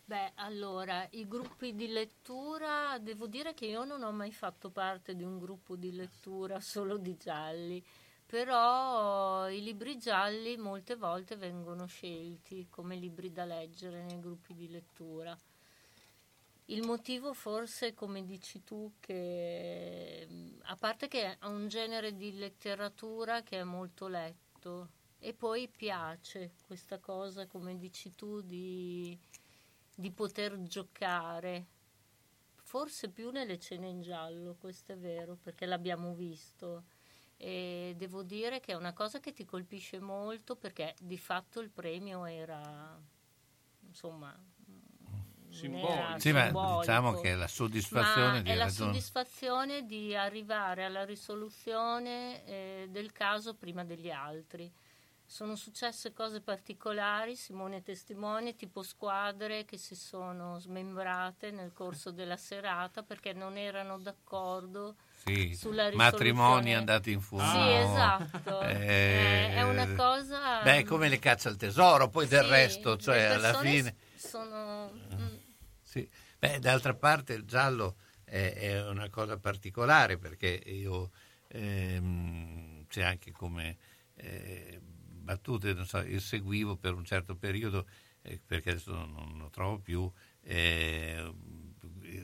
[0.07, 5.15] Beh, allora, i gruppi di lettura, devo dire che io non ho mai fatto parte
[5.15, 7.83] di un gruppo di lettura solo di gialli,
[8.23, 14.69] però i libri gialli molte volte vengono scelti come libri da leggere nei gruppi di
[14.69, 15.35] lettura.
[16.65, 20.27] Il motivo forse, come dici tu, che
[20.65, 26.51] a parte che è un genere di letteratura che è molto letto e poi piace
[26.67, 29.17] questa cosa, come dici tu, di,
[29.95, 31.65] di poter giocare.
[32.61, 36.83] Forse più nelle cene in giallo, questo è vero, perché l'abbiamo visto.
[37.37, 41.69] E devo dire che è una cosa che ti colpisce molto perché di fatto il
[41.69, 42.97] premio era
[43.81, 44.37] insomma
[45.55, 46.19] simbolico.
[46.19, 48.91] Sì, ma diciamo che è la soddisfazione ma di è la ragione.
[48.91, 54.71] soddisfazione di arrivare alla risoluzione eh, del caso prima degli altri.
[55.35, 62.37] Sono successe cose particolari, Simone testimonia, tipo squadre che si sono smembrate nel corso della
[62.37, 66.31] serata perché non erano d'accordo sì, sulla risoluzione.
[66.31, 67.43] matrimoni andati in fumo.
[67.51, 68.61] Sì, esatto.
[68.63, 70.61] Eh, è una cosa...
[70.61, 73.93] Beh, come le caccia al tesoro, poi del Sì, resto, cioè alla fine...
[74.15, 74.89] Sono...
[74.93, 75.35] mm,
[75.81, 76.09] Sì.
[76.39, 81.11] Beh, d'altra parte il giallo è, è una cosa particolare perché io
[81.49, 83.75] ehm, c'è anche come
[84.15, 84.79] eh,
[85.25, 87.87] battute, non so, io seguivo per un certo periodo,
[88.21, 90.09] eh, perché adesso non, lo trovo più,
[90.41, 91.33] eh,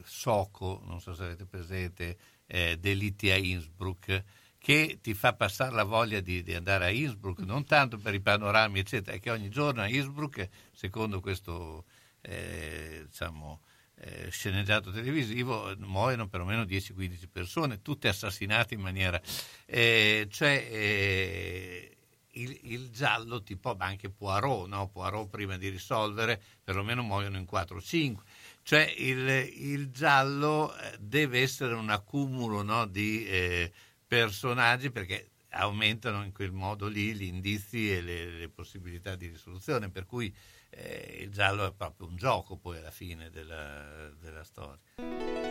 [0.06, 4.24] Soco, non so se avete presente, eh, Delitti a Innsbruck,
[4.58, 8.22] che ti fa passare la voglia di, di andare a Innsbruck, non tanto per i
[8.22, 11.86] panorami, eccetera, è che ogni giorno a Innsbruck, secondo questo
[12.22, 13.62] eh, diciamo,
[13.96, 19.20] eh, sceneggiato televisivo, muoiono perlomeno 10-15 persone, tutte assassinate in maniera...
[19.66, 21.96] eh, cioè, eh,
[22.34, 24.90] il, il giallo tipo anche Poirot, no?
[24.90, 28.16] Poirot prima di risolvere perlomeno muoiono in 4-5.
[28.64, 33.72] Cioè il, il giallo eh, deve essere un accumulo no, di eh,
[34.06, 39.90] personaggi perché aumentano in quel modo lì gli indizi e le, le possibilità di risoluzione,
[39.90, 40.34] per cui
[40.70, 45.51] eh, il giallo è proprio un gioco poi alla fine della, della storia.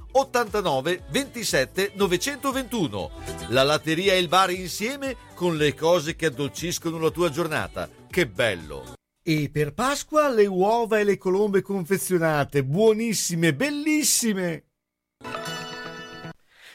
[0.11, 3.11] 89 27 921.
[3.49, 7.89] La latteria e il bar insieme con le cose che addolciscono la tua giornata.
[8.09, 8.93] Che bello!
[9.23, 14.70] E per Pasqua le uova e le colombe confezionate, buonissime, bellissime!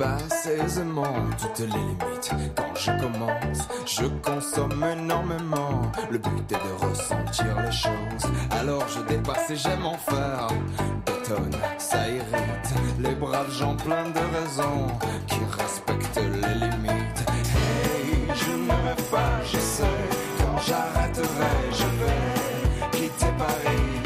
[0.00, 2.30] Dépasse aisément toutes les limites.
[2.56, 5.82] Quand je commence, je consomme énormément.
[6.10, 8.32] Le but est de ressentir les choses.
[8.50, 10.48] Alors je dépasse et j'aime en faire.
[11.78, 12.74] Ça irrite.
[12.98, 14.86] Les braves gens pleins de raisons
[15.28, 17.24] qui respectent les limites.
[17.54, 19.84] Hey, je ne rêve pas, je sais.
[20.38, 21.26] Quand j'arrêterai,
[21.72, 23.99] je vais quitter Paris.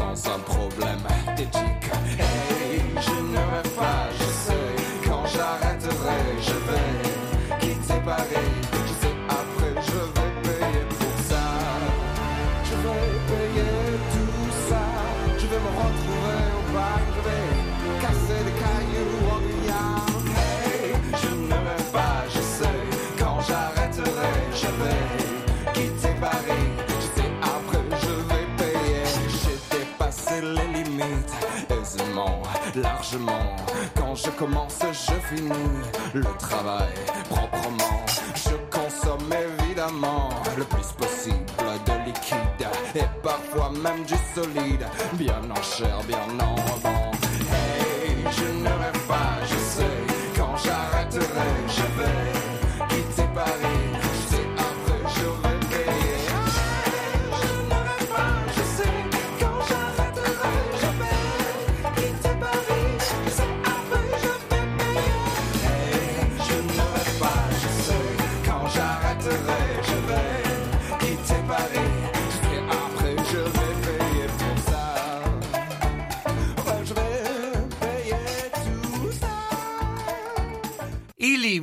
[0.00, 1.02] Sans un problème
[1.36, 1.69] d'éthique.
[32.80, 33.56] Largement.
[33.96, 35.70] Quand je commence, je finis
[36.14, 36.92] le travail
[37.28, 38.04] proprement.
[38.34, 41.46] Je consomme évidemment le plus possible
[41.86, 47.09] de liquide et parfois même du solide, bien en chair, bien en rebond.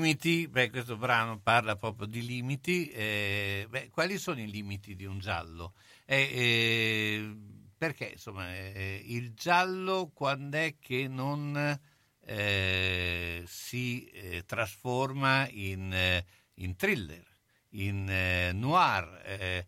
[0.08, 2.90] Limiti, beh, questo brano parla proprio di limiti.
[2.90, 5.74] eh, beh, quali sono i limiti di un giallo?
[6.06, 7.36] Eh, eh,
[7.78, 11.78] perché insomma, eh, il giallo quando è che non
[12.22, 17.26] eh, si eh, trasforma in, in thriller,
[17.72, 18.06] in
[18.54, 19.66] noir?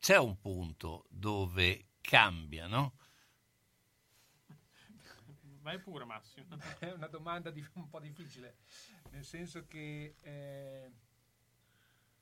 [0.00, 2.94] C'è un punto dove cambia, no?
[5.68, 6.46] Vai pure Massimo.
[6.80, 8.56] È una domanda di- un po' difficile,
[9.10, 10.90] nel senso che eh,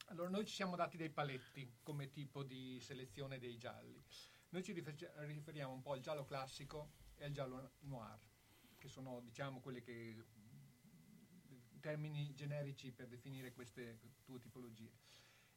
[0.06, 4.02] allora noi ci siamo dati dei paletti come tipo di selezione dei gialli.
[4.48, 8.18] Noi ci rifer- riferiamo un po' al giallo classico e al giallo noir,
[8.78, 10.24] che sono diciamo quelle che
[11.78, 14.90] termini generici per definire queste due tipologie.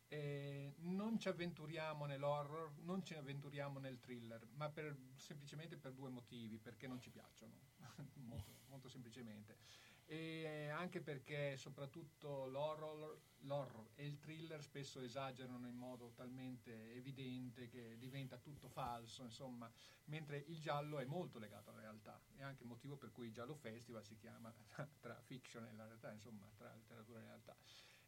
[0.10, 6.10] Eh, non ci avventuriamo nell'horror, non ci avventuriamo nel thriller, ma per- semplicemente per due
[6.10, 7.69] motivi, perché non ci piacciono,
[8.16, 9.58] molto, molto semplicemente.
[10.06, 17.68] E anche perché soprattutto l'horror, l'horror e il thriller spesso esagerano in modo talmente evidente
[17.68, 19.72] che diventa tutto falso, insomma,
[20.06, 23.34] mentre il giallo è molto legato alla realtà, è anche il motivo per cui il
[23.34, 24.52] Giallo Festival si chiama
[25.00, 27.56] tra fiction e la realtà, insomma, tra letteratura e realtà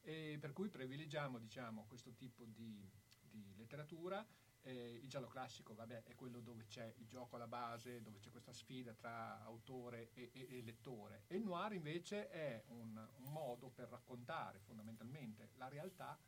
[0.01, 2.89] e per cui privilegiamo diciamo, questo tipo di,
[3.29, 4.25] di letteratura.
[4.63, 8.29] Eh, il giallo classico vabbè, è quello dove c'è il gioco alla base, dove c'è
[8.29, 11.23] questa sfida tra autore e, e- e lettore.
[11.27, 16.19] E il noir invece è un, un modo per raccontare fondamentalmente la realtà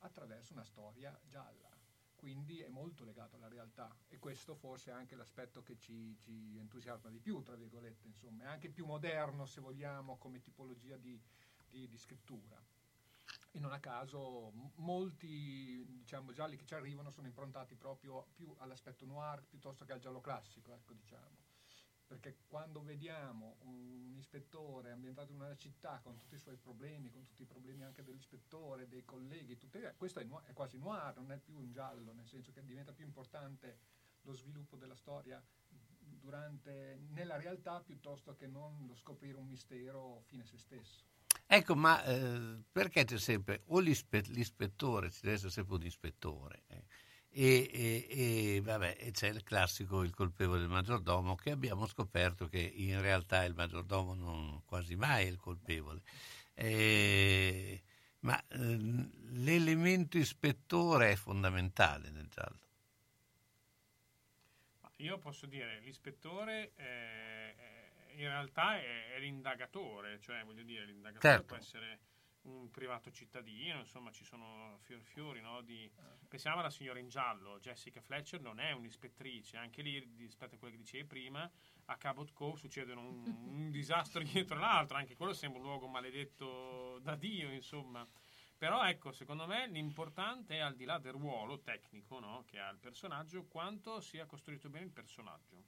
[0.00, 1.68] attraverso una storia gialla.
[2.14, 6.58] Quindi è molto legato alla realtà e questo forse è anche l'aspetto che ci, ci
[6.58, 11.18] entusiasma di più, tra virgolette, insomma, è anche più moderno se vogliamo come tipologia di,
[11.66, 12.62] di- di scrittura.
[13.52, 19.04] E non a caso molti diciamo, gialli che ci arrivano sono improntati proprio più all'aspetto
[19.04, 21.48] noir piuttosto che al giallo classico, ecco, diciamo.
[22.06, 27.24] Perché quando vediamo un ispettore ambientato in una città con tutti i suoi problemi, con
[27.24, 31.38] tutti i problemi anche dell'ispettore, dei colleghi, tutte, questo è, è quasi noir, non è
[31.38, 33.78] più un giallo, nel senso che diventa più importante
[34.22, 35.42] lo sviluppo della storia
[35.98, 41.09] durante, nella realtà piuttosto che non lo scoprire un mistero fine se stesso.
[41.52, 46.62] Ecco, ma eh, perché c'è sempre o l'ispe- l'ispettore, ci deve essere sempre un ispettore,
[46.68, 46.84] eh,
[47.28, 52.46] e, e, e, vabbè, e c'è il classico il colpevole del maggiordomo che abbiamo scoperto
[52.46, 56.02] che in realtà il maggiordomo non quasi mai è il colpevole.
[56.54, 57.82] Eh,
[58.20, 62.60] ma eh, l'elemento ispettore è fondamentale nel giallo.
[64.98, 67.54] Io posso dire, l'ispettore eh,
[68.14, 71.46] in realtà è, è, l'indagatore, cioè voglio dire, l'indagatore certo.
[71.46, 72.00] può essere
[72.42, 75.90] un privato cittadino, insomma ci sono fior fiori, no, di...
[76.26, 80.74] pensiamo alla signora in giallo, Jessica Fletcher non è un'ispettrice, anche lì rispetto a quello
[80.74, 81.50] che dicevi prima,
[81.86, 86.98] a Cabot Cove succedono un, un disastro dietro l'altro, anche quello sembra un luogo maledetto
[87.00, 88.06] da Dio, insomma.
[88.56, 92.68] Però ecco, secondo me l'importante è al di là del ruolo tecnico no, che ha
[92.68, 95.64] il personaggio, quanto sia costruito bene il personaggio.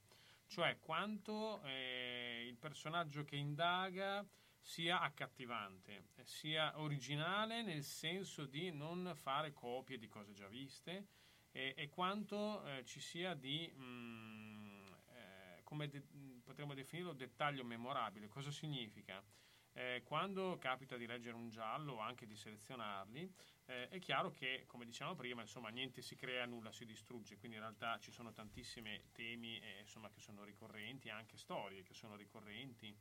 [0.53, 4.23] Cioè quanto eh, il personaggio che indaga
[4.61, 11.07] sia accattivante, sia originale nel senso di non fare copie di cose già viste
[11.53, 16.05] e, e quanto eh, ci sia di, mh, eh, come de-
[16.45, 18.29] potremmo definirlo, dettaglio memorabile.
[18.29, 19.25] Cosa significa?
[19.73, 23.35] Eh, quando capita di leggere un giallo o anche di selezionarli,
[23.73, 27.57] eh, è chiaro che, come dicevamo prima, insomma, niente si crea, nulla si distrugge, quindi
[27.57, 32.15] in realtà ci sono tantissimi temi eh, insomma, che sono ricorrenti, anche storie che sono
[32.17, 32.95] ricorrenti.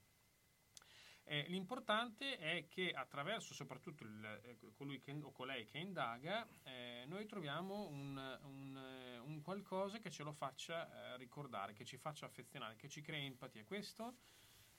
[1.24, 7.04] Eh, l'importante è che attraverso soprattutto il, eh, colui che, o colei che indaga, eh,
[7.08, 12.76] noi troviamo un, un, un, qualcosa che ce lo faccia ricordare, che ci faccia affezionare,
[12.76, 13.64] che ci crea empatia.
[13.64, 14.16] Questo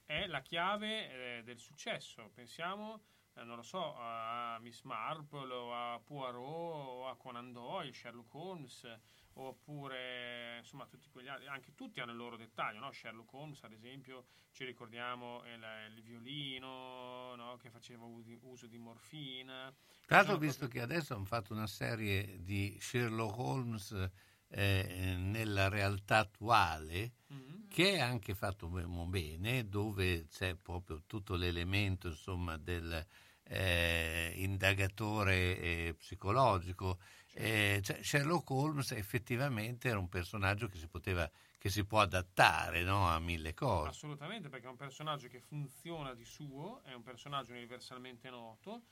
[0.05, 2.29] è la chiave eh, del successo.
[2.33, 3.03] Pensiamo,
[3.35, 8.33] eh, non lo so, a Miss Marple o a Poirot o a Conan Doyle, Sherlock
[8.33, 8.99] Holmes,
[9.33, 12.91] oppure insomma tutti quegli altri, anche tutti hanno il loro dettaglio, no?
[12.91, 17.57] Sherlock Holmes ad esempio, ci ricordiamo il, il violino no?
[17.57, 19.73] che faceva uso di morfina.
[20.05, 24.11] Tra l'altro ho visto che adesso hanno fatto una serie di Sherlock Holmes
[24.49, 27.52] eh, nella realtà attuale mm-hmm.
[27.73, 33.03] Che è anche fatto bene dove c'è proprio tutto l'elemento insomma del
[33.45, 36.99] eh, indagatore eh, psicologico.
[37.33, 43.09] Cioè Sherlock Holmes effettivamente era un personaggio che si poteva che si può adattare no,
[43.09, 43.89] a mille cose.
[43.89, 48.83] Assolutamente perché è un personaggio che funziona di suo è un personaggio universalmente noto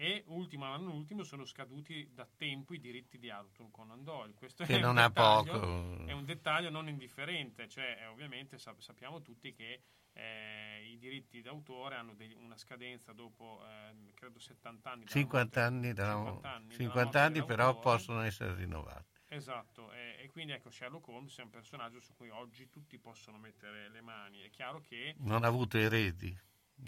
[0.00, 4.64] e ultimo non ultimo sono scaduti da tempo i diritti di Arthur Conan Doyle questo
[4.64, 9.22] che è non un ha poco è un dettaglio non indifferente cioè ovviamente sap- sappiamo
[9.22, 9.82] tutti che
[10.12, 15.92] eh, i diritti d'autore hanno degli, una scadenza dopo eh, credo 70 anni 50 anni,
[15.92, 21.06] dalla, 50 anni, 50 anni però possono essere rinnovati Esatto, e, e, quindi ecco Sherlock
[21.08, 24.40] Holmes è un personaggio su cui oggi tutti possono mettere le mani.
[24.40, 25.16] È chiaro che...
[25.18, 26.34] Non ha avuto eredi.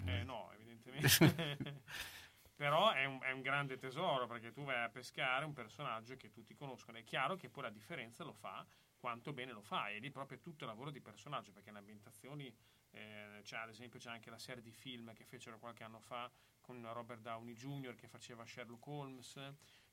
[0.05, 1.83] Eh, no, evidentemente.
[2.61, 6.29] però è un, è un, grande tesoro perché tu vai a pescare un personaggio che
[6.29, 6.99] tutti conoscono.
[6.99, 8.63] È chiaro che poi la differenza lo fa
[8.99, 12.55] quanto bene lo fa, e lì proprio tutto il lavoro di personaggio perché le ambientazioni,
[12.91, 16.31] eh, c'è, ad esempio c'è anche la serie di film che fecero qualche anno fa
[16.61, 17.95] con Robert Downey Jr.
[17.95, 19.33] che faceva Sherlock Holmes,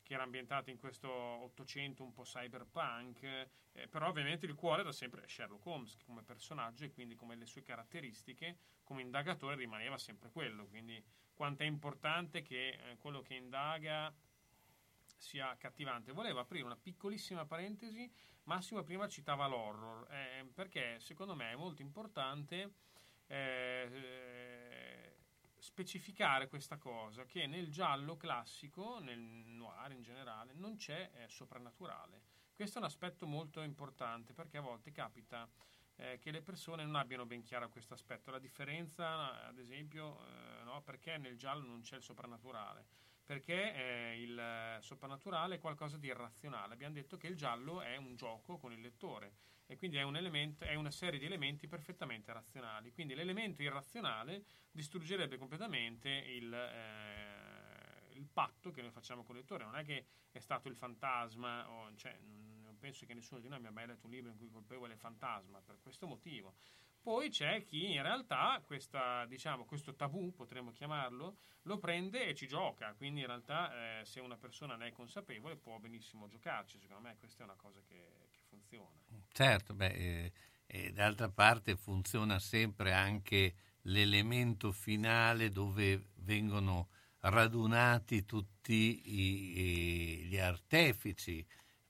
[0.03, 3.23] che era ambientata in questo Ottocento un po' cyberpunk,
[3.73, 7.47] eh, però ovviamente il cuore era sempre Sherlock Holmes come personaggio e quindi come le
[7.47, 11.03] sue caratteristiche, come indagatore rimaneva sempre quello, quindi
[11.39, 14.13] quanto è importante che eh, quello che indaga
[15.17, 16.11] sia cattivante.
[16.11, 18.11] Volevo aprire una piccolissima parentesi,
[18.43, 22.73] Massimo prima citava l'horror, eh, perché secondo me è molto importante
[23.29, 25.15] eh,
[25.59, 32.23] specificare questa cosa, che nel giallo classico, nel noir in generale, non c'è eh, soprannaturale.
[32.57, 35.49] Questo è un aspetto molto importante, perché a volte capita
[35.99, 38.31] eh, che le persone non abbiano ben chiaro questo aspetto.
[38.31, 42.87] La differenza, ad esempio, eh, no, perché nel giallo non c'è il soprannaturale?
[43.25, 46.75] Perché eh, il soprannaturale è qualcosa di irrazionale.
[46.75, 49.35] Abbiamo detto che il giallo è un gioco con il lettore
[49.67, 52.91] e quindi è, un elemento, è una serie di elementi perfettamente razionali.
[52.91, 59.65] Quindi l'elemento irrazionale distruggerebbe completamente il, eh, il patto che noi facciamo con il lettore.
[59.65, 62.19] Non è che è stato il fantasma, o, cioè,
[62.79, 65.61] penso che nessuno di noi abbia mai letto un libro in cui colpevole è fantasma,
[65.61, 66.55] per questo motivo.
[67.01, 72.47] Poi c'è chi in realtà questa, diciamo, questo tabù, potremmo chiamarlo, lo prende e ci
[72.47, 72.93] gioca.
[72.95, 76.79] Quindi in realtà eh, se una persona ne è consapevole può benissimo giocarci.
[76.79, 78.99] Secondo me questa è una cosa che, che funziona.
[79.33, 80.33] Certo, beh, eh,
[80.67, 86.89] e d'altra parte funziona sempre anche l'elemento finale dove vengono
[87.21, 91.45] radunati tutti i, i, gli artefici.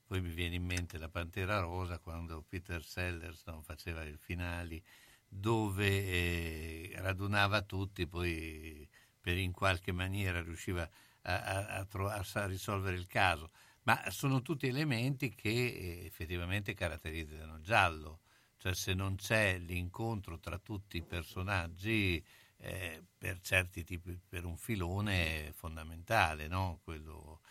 [0.09, 4.83] Poi mi viene in mente la Pantera Rosa quando Peter Sellers no, faceva i finali
[5.27, 8.89] dove eh, radunava tutti, poi
[9.21, 13.51] per in qualche maniera riusciva a, a, a, tro- a, risolvere il caso.
[13.83, 18.21] Ma sono tutti elementi che eh, effettivamente caratterizzano giallo,
[18.57, 22.25] cioè se non c'è l'incontro tra tutti i personaggi,
[22.57, 26.79] eh, per certi tipi, per un filone è fondamentale, no?
[26.83, 27.41] Quello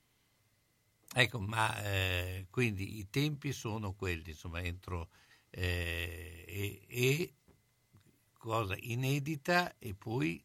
[1.13, 5.07] Ecco, ma eh, quindi i tempi sono quelli, insomma, entro
[5.51, 7.33] eh, e, e
[8.33, 10.43] cosa inedita e poi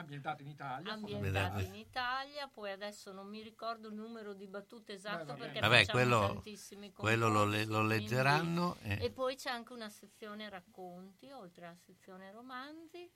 [0.00, 0.92] ambientato in Italia.
[0.92, 5.60] Ambientato in Italia, poi adesso non mi ricordo il numero di battute esatto Beh, perché
[5.60, 8.76] vabbè, quello, tantissimi quello lo, le, lo leggeranno.
[8.82, 8.98] E...
[9.04, 13.10] e poi c'è anche una sezione racconti, oltre alla sezione romanzi.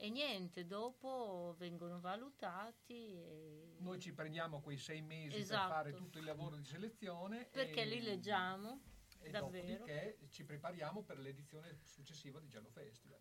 [0.00, 3.16] E niente, dopo vengono valutati.
[3.16, 3.76] E...
[3.80, 5.66] Noi ci prendiamo quei sei mesi esatto.
[5.66, 7.48] per fare tutto il lavoro di selezione.
[7.50, 7.86] Perché e...
[7.86, 8.80] li leggiamo.
[9.20, 9.78] E davvero.
[9.78, 13.18] dopodiché ci prepariamo per l'edizione successiva di Giallo Festival.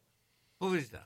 [0.58, 1.06] Pubblicità.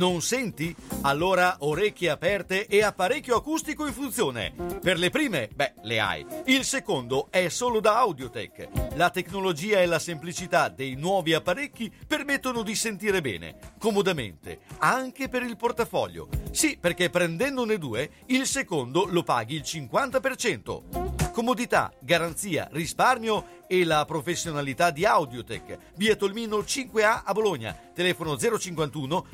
[0.00, 0.74] Non senti?
[1.02, 4.50] Allora orecchie aperte e apparecchio acustico in funzione.
[4.80, 6.24] Per le prime, beh, le hai.
[6.46, 8.94] Il secondo è solo da Audiotech.
[8.94, 15.42] La tecnologia e la semplicità dei nuovi apparecchi permettono di sentire bene, comodamente, anche per
[15.42, 16.30] il portafoglio.
[16.50, 21.30] Sì, perché prendendone due, il secondo lo paghi il 50%.
[21.30, 25.78] Comodità, garanzia, risparmio e la professionalità di Audiotech.
[25.94, 27.74] Via Tolmino 5A a Bologna.
[27.94, 29.26] Telefono 051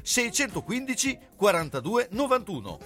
[0.61, 2.79] 615 42 91.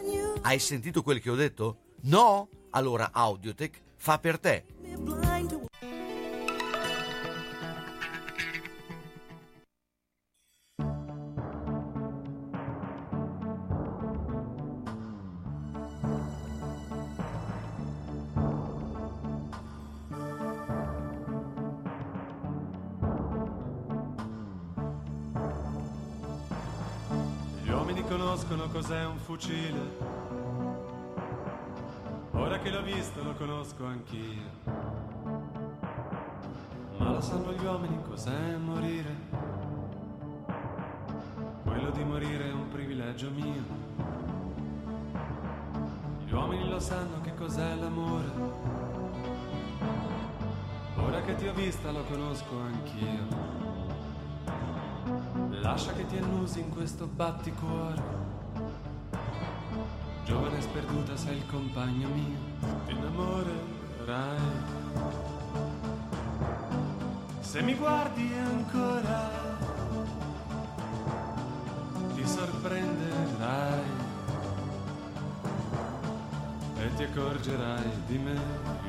[0.43, 1.79] Hai sentito quel che ho detto?
[2.03, 2.49] No?
[2.71, 4.65] Allora Audiotech fa per te.
[28.11, 29.79] Conoscono cos'è un fucile.
[32.33, 34.43] Ora che l'ho visto lo conosco anch'io.
[36.99, 39.15] Ma lo sanno gli uomini cos'è morire.
[41.63, 43.63] Quello di morire è un privilegio mio.
[46.27, 48.33] Gli uomini lo sanno che cos'è l'amore.
[50.97, 53.60] Ora che ti ho vista lo conosco anch'io.
[55.71, 58.03] Lascia che ti annusi in questo batticuore.
[60.25, 62.39] Giovane sperduta sei il compagno mio,
[62.87, 64.39] ti innamorerai.
[67.39, 69.31] Se mi guardi ancora,
[72.17, 73.81] ti sorprenderai
[76.79, 78.41] e ti accorgerai di me.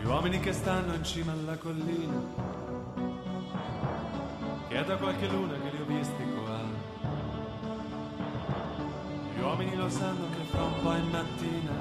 [0.01, 2.69] Gli uomini che stanno in cima alla collina
[4.71, 6.50] che è da qualche luna che li ho visti qua.
[9.81, 11.71] Lo sanno che fra un po' è mattina.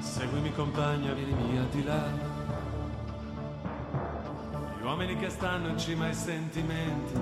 [0.00, 2.02] Seguimi compagna, vieni via di là.
[4.76, 7.12] Gli uomini che stanno in cima ai sentimenti.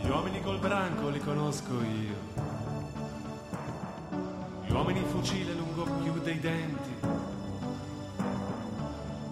[0.00, 2.16] Gli uomini col branco li conosco io.
[4.66, 6.94] Gli uomini fucile lungo più dei denti.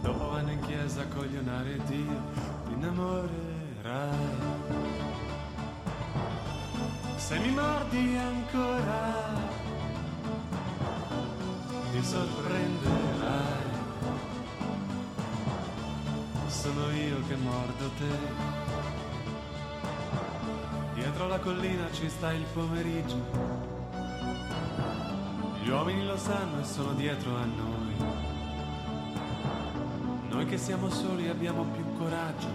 [0.02, 2.20] Dopo vanno in chiesa a coglionare Dio,
[2.64, 3.37] ti innamorerai.
[7.28, 9.12] Se mi mordi ancora,
[11.92, 13.68] ti sorprenderai.
[16.46, 18.16] Sono io che mordo te.
[20.94, 23.22] Dietro la collina ci sta il pomeriggio.
[25.62, 27.94] Gli uomini lo sanno e sono dietro a noi.
[30.30, 32.48] Noi che siamo soli abbiamo più coraggio.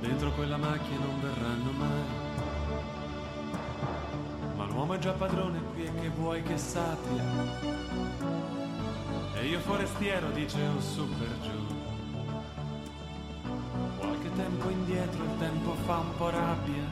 [0.00, 2.23] Dentro quella macchina non verranno mai.
[5.04, 7.24] Già padrone qui e che vuoi che sappia.
[9.34, 11.74] E io forestiero dice un su per giù.
[13.98, 16.90] Qualche tempo indietro il tempo fa un po' rabbia.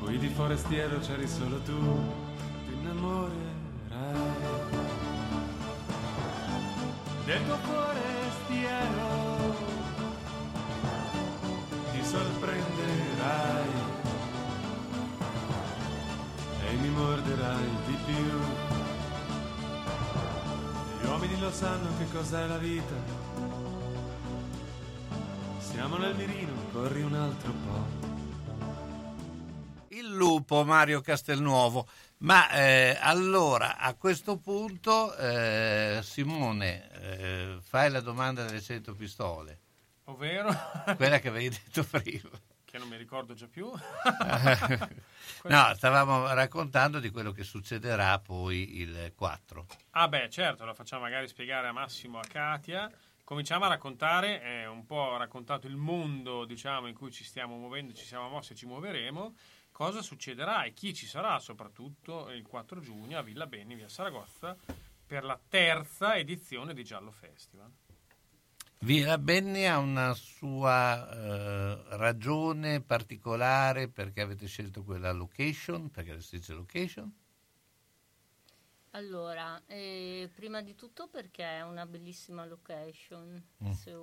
[0.00, 1.78] Qui di forestiero c'eri solo tu,
[2.66, 3.40] ti innamorerai
[7.24, 7.91] del tuo forestiero
[21.22, 22.94] uomini lo sanno che cos'è la vita.
[25.60, 28.10] Siamo nel mirino, corri un altro po'.
[29.90, 31.86] Il lupo Mario Castelnuovo.
[32.18, 39.60] Ma eh, allora a questo punto, eh, Simone, eh, fai la domanda delle 100 pistole.
[40.06, 40.52] Ovvero?
[40.96, 42.30] Quella che avevi detto prima.
[42.72, 43.66] Che non mi ricordo già più.
[45.44, 49.66] no, stavamo raccontando di quello che succederà poi il 4.
[49.90, 52.90] Ah beh, certo, lo facciamo magari spiegare a Massimo, a Katia.
[53.24, 57.92] Cominciamo a raccontare, eh, un po' raccontato il mondo diciamo, in cui ci stiamo muovendo,
[57.92, 59.34] ci siamo mossi e ci muoveremo,
[59.70, 64.56] cosa succederà e chi ci sarà soprattutto il 4 giugno a Villa Beni, via Saragozza,
[65.06, 67.70] per la terza edizione di Giallo Festival.
[68.82, 76.38] Villa Benni ha una sua eh, ragione particolare perché avete scelto quella location, perché si
[76.38, 77.14] dice location?
[78.90, 83.40] Allora, eh, prima di tutto perché è una bellissima location.
[83.62, 83.70] Mm.
[83.70, 83.96] Se,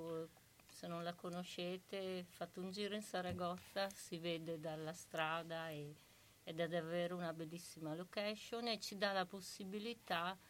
[0.66, 5.94] se non la conoscete, fate un giro in Saragozza, si vede dalla strada e,
[6.42, 10.49] ed è davvero una bellissima location e ci dà la possibilità di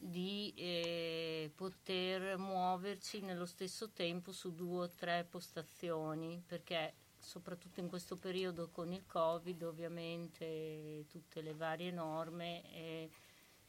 [0.00, 8.16] eh, poter muoverci nello stesso tempo su due o tre postazioni perché soprattutto in questo
[8.16, 13.10] periodo con il covid ovviamente tutte le varie norme eh,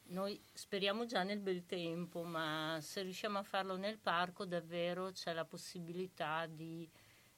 [0.10, 5.34] noi speriamo già nel bel tempo ma se riusciamo a farlo nel parco davvero c'è
[5.34, 6.88] la possibilità di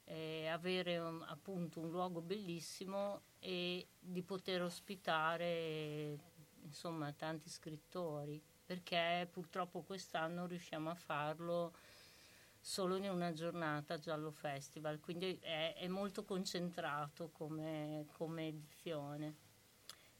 [0.06, 6.18] eh, avere un, appunto un luogo bellissimo e di poter ospitare
[6.64, 11.74] insomma tanti scrittori perché purtroppo quest'anno riusciamo a farlo
[12.61, 19.36] solo in una giornata Giallo Festival, quindi è, è molto concentrato come, come edizione.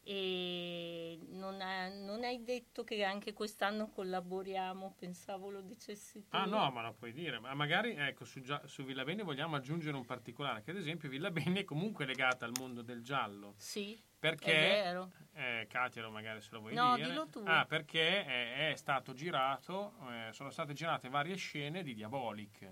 [0.04, 6.36] E non, è, non, hai detto che anche quest'anno collaboriamo, pensavo lo dicessi tu.
[6.36, 9.95] Ah no, ma lo puoi dire, ma magari ecco, su, su Villa Bene vogliamo aggiungere
[9.95, 13.54] un particolare, che ad esempio Villa Bene è comunque legata al mondo del giallo.
[13.58, 13.99] Sì.
[14.22, 15.12] Perché, è vero.
[15.34, 17.08] Eh, Katia, magari se lo vuoi no, dire.
[17.08, 17.43] dillo tu.
[17.45, 22.72] Ah, perché è, è stato girato, eh, sono state girate varie scene di Diabolic,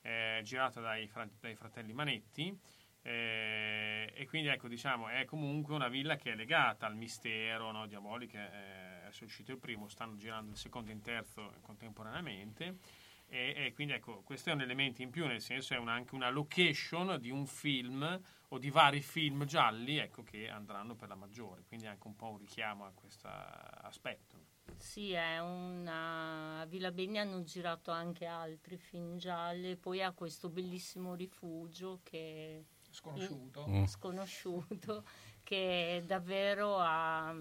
[0.00, 2.58] eh, girata dai, fra, dai, fratelli Manetti.
[3.02, 7.86] Eh, e quindi ecco diciamo è comunque una villa che è legata al mistero no?
[7.86, 12.76] Diabolic è, è uscito il primo stanno girando il secondo e il terzo contemporaneamente
[13.30, 16.14] e, e, quindi ecco, questo è un elemento in più, nel senso è una, anche
[16.14, 18.18] una location di un film
[18.48, 22.30] o di vari film gialli ecco, che andranno per la maggiore, quindi anche un po'
[22.30, 24.46] un richiamo a questo aspetto.
[24.78, 26.60] Sì, è una...
[26.60, 32.64] a Villa Beni hanno girato anche altri film gialli, poi ha questo bellissimo rifugio che...
[32.98, 33.66] Sconosciuto.
[33.68, 33.84] Mm.
[33.84, 35.04] Sconosciuto
[35.44, 37.32] che davvero ha,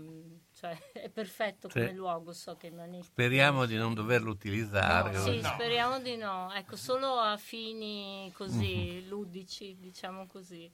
[0.54, 1.94] cioè, è perfetto come sì.
[1.96, 2.32] luogo.
[2.32, 3.02] So che non è...
[3.02, 5.12] Speriamo di non doverlo utilizzare.
[5.12, 5.50] No, sì, no.
[5.50, 6.54] speriamo di no.
[6.54, 9.08] Ecco, solo a fini così mm-hmm.
[9.08, 10.72] ludici, diciamo così.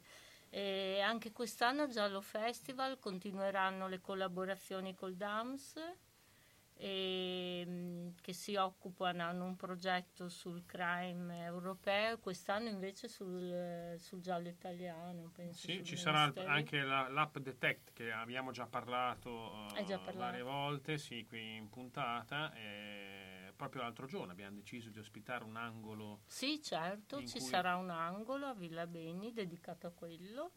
[0.49, 5.75] E anche quest'anno Giallo Festival continueranno le collaborazioni col DAMS
[6.75, 14.47] e, che si occupano, hanno un progetto sul crime europeo, quest'anno invece sul, sul giallo
[14.47, 15.31] italiano.
[15.33, 20.17] Penso, sì, ci sarà anche la, l'app Detect che abbiamo già parlato, già parlato.
[20.17, 22.53] varie volte, sì, qui in puntata.
[22.53, 26.21] E proprio l'altro giorno abbiamo deciso di ospitare un angolo.
[26.25, 27.47] Sì, certo, ci cui...
[27.47, 30.51] sarà un angolo a Villa Beni dedicato a quello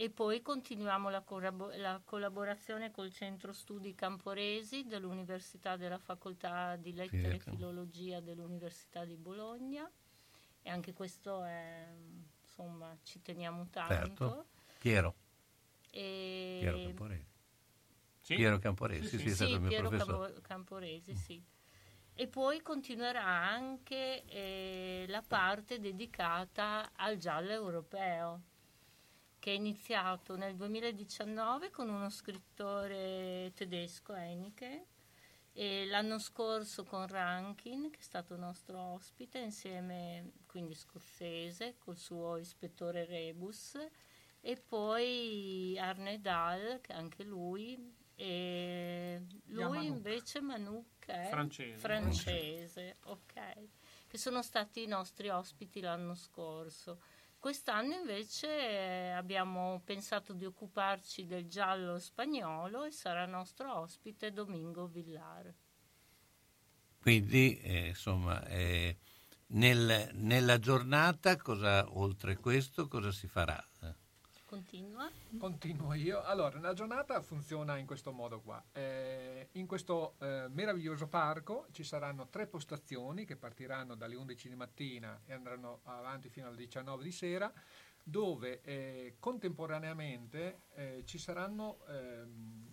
[0.00, 6.94] e poi continuiamo la, corrabo- la, collaborazione col Centro Studi Camporesi dell'Università della Facoltà di
[6.94, 9.86] Lettere e Filologia dell'Università di Bologna
[10.62, 11.86] e anche questo è,
[12.40, 13.94] insomma, ci teniamo tanto.
[13.94, 14.46] Certo.
[14.78, 15.14] Piero.
[15.90, 16.56] E...
[16.62, 17.26] Piero Camporesi.
[18.20, 18.34] Sì?
[18.36, 20.26] Piero Camporesi, sì, sì, sì, è stato il mio Piero professore.
[20.32, 21.44] Campo- Camporesi, sì.
[22.14, 28.44] E poi continuerà anche eh, la parte dedicata al giallo europeo
[29.40, 34.86] che è iniziato nel 2019 con uno scrittore tedesco, Einike,
[35.52, 42.36] e l'anno scorso con Rankin, che è stato nostro ospite, insieme quindi scozzese, col suo
[42.36, 43.78] ispettore Rebus,
[44.42, 51.78] e poi Arne Dahl, che anche lui, e lui invece Manouk è francese.
[51.78, 53.68] francese, ok,
[54.06, 57.00] che sono stati i nostri ospiti l'anno scorso.
[57.40, 65.50] Quest'anno invece abbiamo pensato di occuparci del giallo spagnolo e sarà nostro ospite Domingo Villar.
[66.98, 68.98] Quindi, eh, insomma, eh,
[69.52, 73.69] nel, nella giornata, cosa, oltre questo, cosa si farà?
[74.50, 75.08] Continua.
[75.38, 76.24] Continuo io.
[76.24, 78.60] Allora, la giornata funziona in questo modo qua.
[78.72, 84.56] Eh, in questo eh, meraviglioso parco ci saranno tre postazioni che partiranno dalle 11 di
[84.56, 87.52] mattina e andranno avanti fino alle 19 di sera,
[88.02, 91.78] dove eh, contemporaneamente eh, ci saranno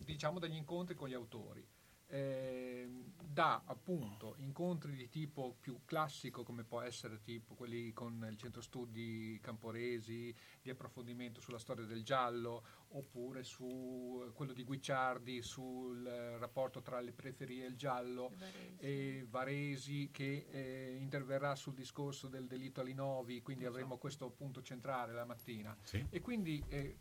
[0.04, 1.64] diciamo degli incontri con gli autori.
[2.10, 2.90] Eh,
[3.20, 8.62] da appunto incontri di tipo più classico come può essere tipo quelli con il centro
[8.62, 16.04] studi Camporesi di approfondimento sulla storia del giallo oppure su quello di Guicciardi sul
[16.40, 18.76] rapporto tra le preferie e il giallo Varesi.
[18.80, 25.12] e Varesi che eh, interverrà sul discorso del delitto Alinovi quindi avremo questo punto centrale
[25.12, 26.04] la mattina Sì.
[26.10, 26.96] e quindi eh,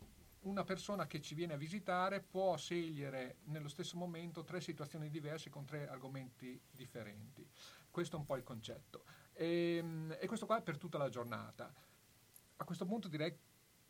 [0.47, 5.49] una persona che ci viene a visitare può scegliere nello stesso momento tre situazioni diverse
[5.49, 7.45] con tre argomenti differenti.
[7.91, 9.03] Questo è un po' il concetto.
[9.33, 9.83] E,
[10.19, 11.71] e questo qua per tutta la giornata.
[12.57, 13.37] A questo punto direi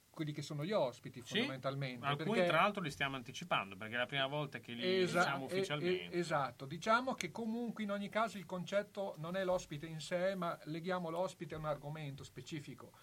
[0.09, 2.03] quelli che sono gli ospiti Sì, fondamentalmente.
[2.05, 5.19] alcuni perché- tra l'altro li stiamo anticipando perché è la prima volta che li Esa-
[5.19, 6.17] diciamo e- e- ufficialmente.
[6.17, 10.57] esatto, diciamo che comunque in ogni caso il concetto non è l'ospite in sé, ma
[10.63, 12.93] leghiamo l'ospite a un argomento specifico.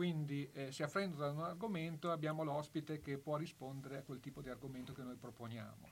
[0.00, 4.40] Quindi eh, si affrenta da un argomento abbiamo l'ospite che può rispondere a quel tipo
[4.40, 5.86] di argomento che noi proponiamo.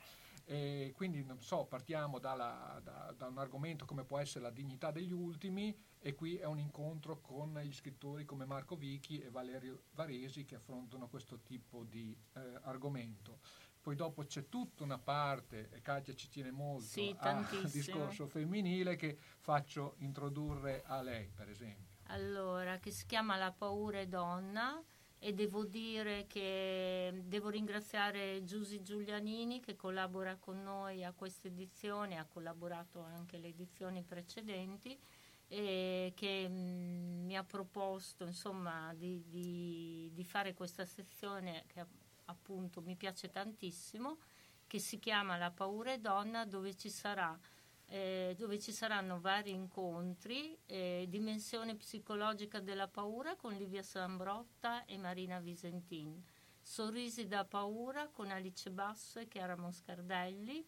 [0.46, 4.90] E quindi, non so, partiamo dalla- da, da un argomento come può essere la dignità
[4.90, 9.82] degli ultimi e qui è un incontro con gli scrittori come Marco Vichi e Valerio
[9.92, 13.40] Varesi che affrontano questo tipo di eh, argomento.
[13.82, 18.96] Poi dopo c'è tutta una parte, e Katia ci tiene molto Sì, al discorso femminile
[18.96, 21.87] che faccio introdurre a lei, per esempio.
[22.10, 24.82] Allora, che si chiama La paura è donna
[25.18, 32.18] e devo dire che devo ringraziare Giusy Giulianini che collabora con noi a questa edizione,
[32.18, 34.98] ha collaborato anche alle edizioni precedenti
[35.48, 41.84] e che mm, mi ha proposto insomma di, di- di fare questa sezione che
[42.26, 44.18] appunto mi piace tantissimo
[44.66, 47.38] che si chiama La paura è donna dove ci sarà
[47.88, 54.98] eh, dove ci saranno vari incontri, eh, dimensione psicologica della paura con Livia Sambrotta e
[54.98, 56.22] Marina Visentin,
[56.60, 60.66] sorrisi da paura con Alice Basso e Chiara Moscardelli,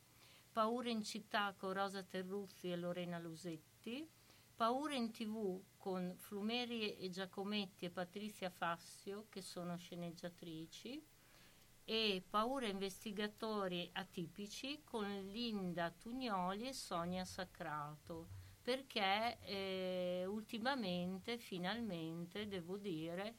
[0.50, 4.08] paura in città con Rosa Terruzzi e Lorena Lusetti,
[4.56, 11.02] paura in tv con Flumeri e Giacometti e Patrizia Fassio che sono sceneggiatrici,
[11.90, 18.28] e Paura investigatori atipici con Linda Tugnoli e Sonia Sacrato
[18.62, 23.34] perché eh, ultimamente finalmente devo dire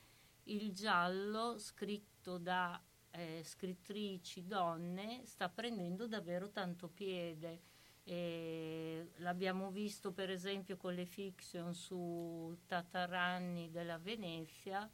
[0.45, 2.77] il giallo scritto da
[3.11, 7.61] eh, scrittrici donne sta prendendo davvero tanto piede.
[8.03, 14.89] E l'abbiamo visto per esempio con le fiction su Tataranni della Venezia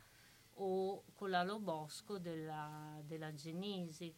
[0.60, 4.14] o con la Lobosco della, della Genisi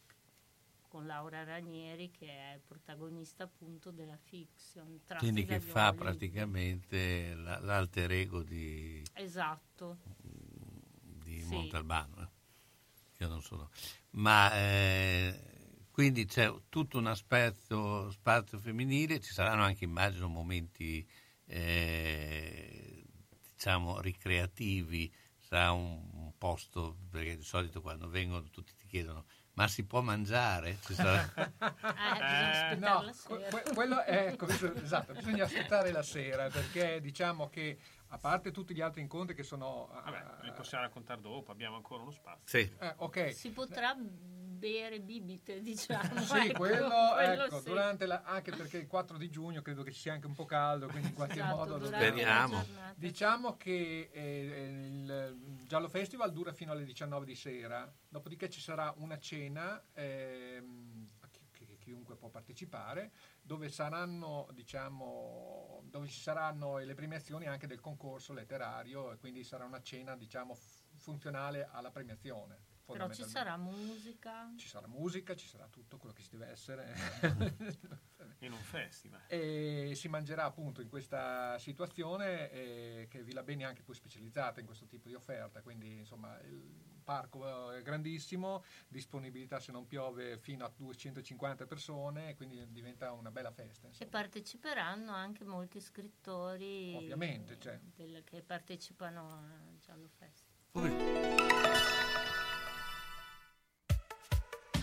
[0.88, 8.12] con Laura Ranieri che è protagonista appunto della fiction Quindi che fa praticamente la- l'alter
[8.12, 9.98] ego di, esatto
[11.24, 11.54] di Sì.
[11.54, 12.22] Montalbano.
[12.22, 12.28] eh.
[13.24, 13.70] Io non sono.
[14.12, 15.40] Ma eh,
[15.92, 21.06] quindi c'è tutto un aspetto spazio femminile, ci saranno anche immagino momenti
[21.46, 23.04] eh,
[23.54, 26.08] diciamo ricreativi, sarà un
[26.40, 30.78] posto, perché di solito quando vengono tutti ti chiedono ma si può mangiare?
[30.86, 31.34] Ci sarà-
[32.72, 37.78] Eh, no, que- que- quello è, ecco, esatto, bisogna aspettare la sera perché diciamo che
[38.08, 41.76] a parte tutti gli altri incontri che sono eh, Vabbè, li possiamo raccontare dopo, abbiamo
[41.76, 42.44] ancora uno spazio.
[42.46, 42.74] Sì.
[42.80, 43.94] eh, ok si potrà
[44.60, 47.70] bere bibite diciamo Sì, ecco, quello, ecco, sì.
[47.70, 50.46] durante la, anche perché il 4 di giugno credo che ci sia anche un po'
[50.46, 52.64] caldo, quindi in qualche Esatto, modo la Speriamo.
[52.96, 58.94] Diciamo che eh, il Giallo Festival dura fino alle 19 di sera, dopodiché ci sarà
[58.98, 63.12] una cena a chi- che chiunque può partecipare,
[63.42, 69.64] dove saranno, diciamo, dove ci saranno le premiazioni anche del concorso letterario e quindi sarà
[69.66, 70.58] una cena, diciamo,
[70.98, 72.69] funzionale alla premiazione.
[72.94, 76.94] Però ci sarà musica Ci sarà musica, ci sarà tutto quello che ci deve essere.
[78.42, 79.20] In un festival.
[79.28, 84.62] e si mangerà appunto in questa situazione eh, che Villa Beni è anche poi specializzata
[84.62, 90.38] in questo tipo di offerta, quindi insomma il parco è grandissimo, disponibilità se non piove
[90.38, 93.88] fino a 250 persone, quindi diventa una bella festa.
[93.88, 94.10] e insomma.
[94.10, 97.78] parteciperanno anche molti scrittori Ovviamente, cioè.
[97.96, 99.42] del- che partecipano a
[99.82, 100.48] Giallo Festival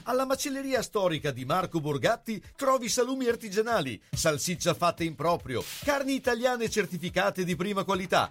[0.08, 6.70] Alla macelleria storica di Marco Borgatti trovi salumi artigianali, salsiccia fatta in proprio, carni italiane
[6.70, 8.30] certificate di prima qualità,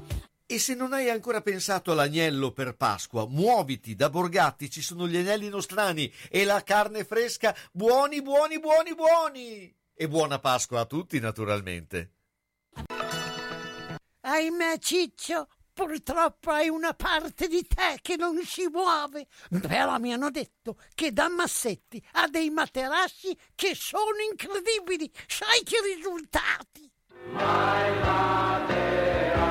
[0.51, 5.15] E se non hai ancora pensato all'agnello per Pasqua, muoviti, da Borgatti ci sono gli
[5.15, 9.73] agnelli nostrani e la carne fresca, buoni, buoni, buoni, buoni!
[9.93, 12.15] E buona Pasqua a tutti, naturalmente.
[14.19, 19.27] Ahimè, Ciccio, purtroppo hai una parte di te che non si muove.
[19.57, 25.09] Però mi hanno detto che da Massetti ha dei materassi che sono incredibili.
[25.27, 26.91] Sai che risultati?
[27.37, 29.50] La terra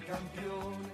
[0.00, 0.93] campione.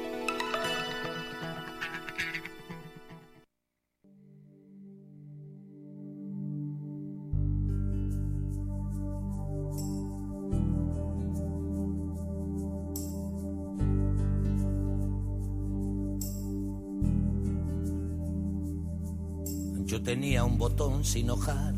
[20.03, 21.75] Tenía un botón sin hojar,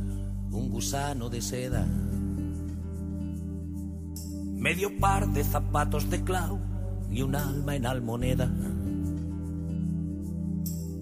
[0.51, 1.85] un gusano de seda,
[4.55, 6.57] medio par de zapatos de clau
[7.11, 8.49] y un alma en almoneda.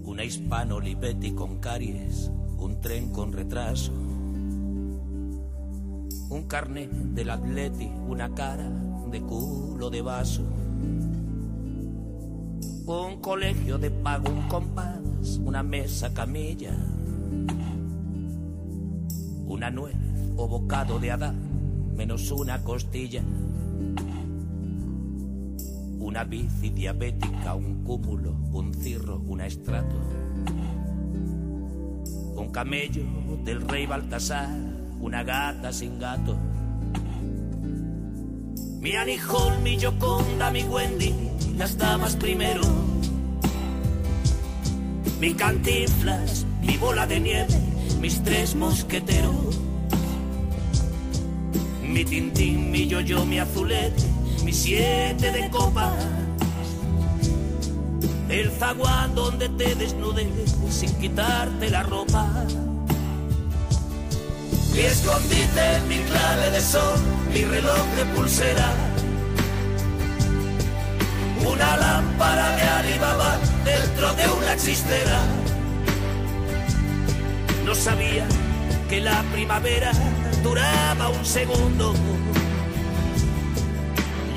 [0.04, 2.28] Una hispano Olivetti con caries,
[2.58, 3.92] un tren con retraso,
[6.28, 8.68] un carnet del atleti, una cara
[9.12, 10.42] de culo de vaso,
[12.84, 16.76] un colegio de pago, un compás, una mesa camilla,
[19.52, 19.94] una nuez
[20.36, 21.36] o bocado de Adán,
[21.94, 23.22] menos una costilla,
[25.98, 29.94] una bici diabética, un cúmulo, un cirro, una estrato,
[32.34, 33.04] un camello
[33.44, 34.48] del rey Baltasar,
[35.00, 36.34] una gata sin gato.
[38.80, 41.14] Mi Hall, mi Yoconda, mi Wendy,
[41.58, 42.62] las damas primero.
[45.20, 47.71] Mi cantinflas, mi bola de nieve,
[48.02, 49.60] mis tres mosqueteros.
[51.86, 54.02] Mi tintín, mi yo-yo, mi azulete,
[54.42, 55.94] mi siete de copas.
[58.28, 60.26] El zaguán donde te desnudes
[60.68, 62.26] sin quitarte la ropa.
[64.74, 66.98] Mi escondite, mi clave de sol,
[67.32, 68.72] mi reloj de pulsera.
[71.46, 75.20] Una lámpara de Alibaba dentro de una chistera.
[77.72, 78.26] No sabía
[78.90, 79.92] que la primavera
[80.42, 81.94] duraba un segundo.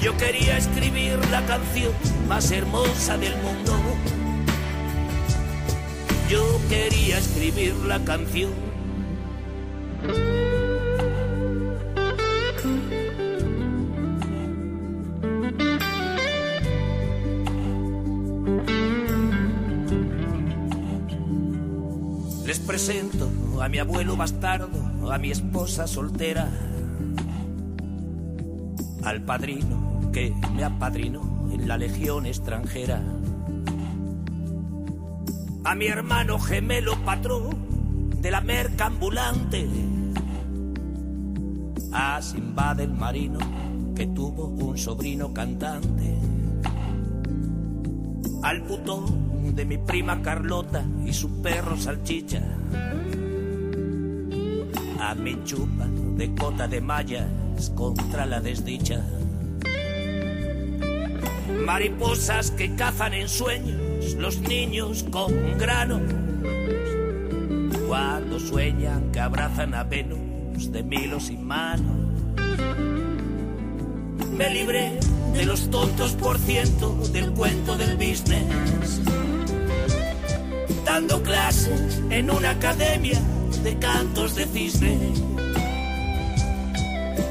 [0.01, 1.91] Yo quería escribir la canción
[2.29, 3.73] más hermosa del mundo.
[6.29, 8.64] Yo quería escribir la canción
[23.65, 26.47] a mi abuelo bastardo, a mi esposa soltera,
[29.03, 33.01] al padrino que me apadrinó en la legión extranjera,
[35.63, 39.67] a mi hermano gemelo patrón de la merca ambulante,
[41.91, 43.39] a Simba del marino
[43.95, 46.15] que tuvo un sobrino cantante,
[48.43, 52.43] al putón de mi prima Carlota y su perro salchicha.
[55.14, 55.86] Mi chupa
[56.18, 59.06] de cota de mallas contra la desdicha.
[61.64, 66.02] Mariposas que cazan en sueños los niños con grano.
[67.88, 71.95] Cuando sueñan que abrazan a Venus de milos y manos.
[74.32, 74.99] Me libré
[75.34, 79.02] de los tontos por ciento del cuento del business.
[80.84, 83.22] Dando clases en una academia
[83.65, 85.11] de cantos de cisne.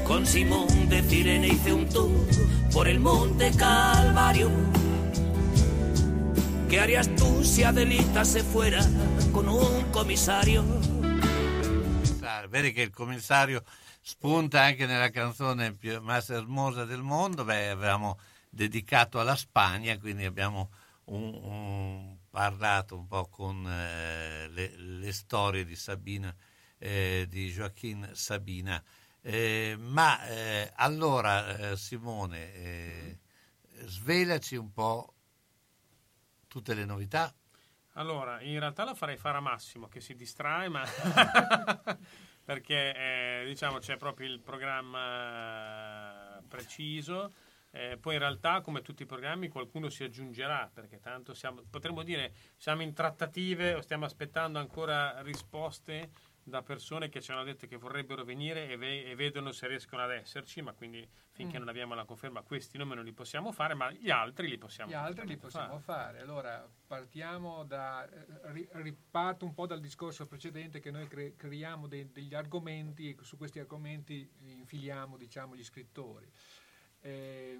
[0.03, 2.27] Con Simón de Cirene hice un tour
[2.73, 4.51] por el monte Calvario.
[6.69, 8.85] ¿Qué harías tú si Adelita se fuera
[9.31, 10.65] con un commissario?
[12.49, 13.63] Vedi che il commissario
[14.01, 20.25] spunta anche nella canzone più más hermosa del mondo, beh, avevamo dedicato alla Spagna, quindi
[20.25, 20.69] abbiamo
[21.05, 26.35] un, un, parlato un po' con eh, le, le, storie di Sabina,
[26.77, 28.83] eh, di Joaquin Sabina.
[29.21, 33.19] Eh, ma eh, allora, eh, Simone, eh,
[33.85, 35.13] svelaci un po'
[36.49, 37.33] tutte le novità.
[37.93, 40.83] Allora, in realtà la farei fare a Massimo che si distrae, ma
[42.43, 47.33] perché diciamo c'è proprio il programma preciso.
[47.75, 52.03] Eh, poi in realtà, come tutti i programmi, qualcuno si aggiungerà perché tanto siamo, potremmo
[52.03, 56.09] dire siamo in trattative o stiamo aspettando ancora risposte
[56.41, 60.03] da persone che ci hanno detto che vorrebbero venire e, ve- e vedono se riescono
[60.03, 61.59] ad esserci, ma quindi finché mm.
[61.59, 64.89] non abbiamo la conferma questi nomi non li possiamo fare, ma gli altri li possiamo,
[64.89, 66.13] gli altri li possiamo fare.
[66.13, 66.21] fare.
[66.21, 68.07] Allora partiamo da,
[68.53, 73.17] ri- riparto un po' dal discorso precedente che noi cre- creiamo de- degli argomenti e
[73.21, 76.31] su questi argomenti infiliamo diciamo, gli scrittori.
[77.05, 77.59] Eh,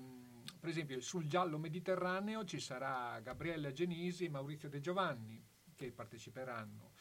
[0.59, 5.39] per esempio sul giallo mediterraneo ci sarà Gabriella Genisi e Maurizio De Giovanni
[5.75, 6.93] che parteciperanno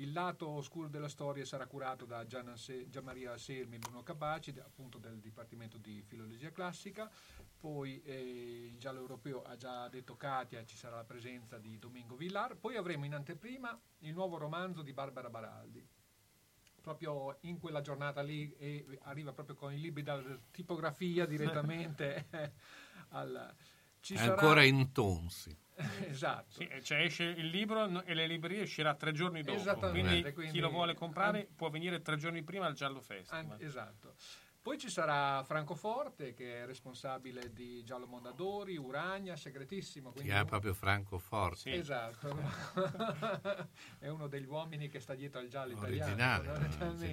[0.00, 2.54] il lato oscuro della storia sarà curato da Gian,
[3.02, 7.10] Maria Selmi e Bruno Capaci, appunto del Dipartimento di Filologia Classica.
[7.58, 12.16] Poi eh, il giallo europeo ha già detto Katia, ci sarà la presenza di Domingo
[12.16, 12.56] Villar.
[12.56, 15.86] Poi avremo in anteprima il nuovo romanzo di Barbara Baraldi.
[16.80, 22.26] Proprio in quella giornata lì e arriva proprio con i libri dalla tipografia direttamente
[23.10, 23.54] al...
[24.00, 25.54] Ci Ancora in tonsi.
[26.08, 26.52] esatto.
[26.52, 29.90] Sì, cioè esce il libro e le librerie uscirà tre giorni dopo.
[29.90, 31.54] Quindi, quindi, chi lo vuole comprare an...
[31.54, 33.50] può venire tre giorni prima al Giallo Festival.
[33.50, 33.56] An...
[33.60, 34.14] esatto.
[34.62, 40.12] Poi ci sarà Francoforte che è responsabile di Giallo Mondadori, Uragna, segretissimo.
[40.12, 41.56] Che è proprio Francoforte.
[41.56, 41.70] Sì.
[41.72, 42.28] Esatto,
[43.98, 46.44] è uno degli uomini che sta dietro al giallo Originale,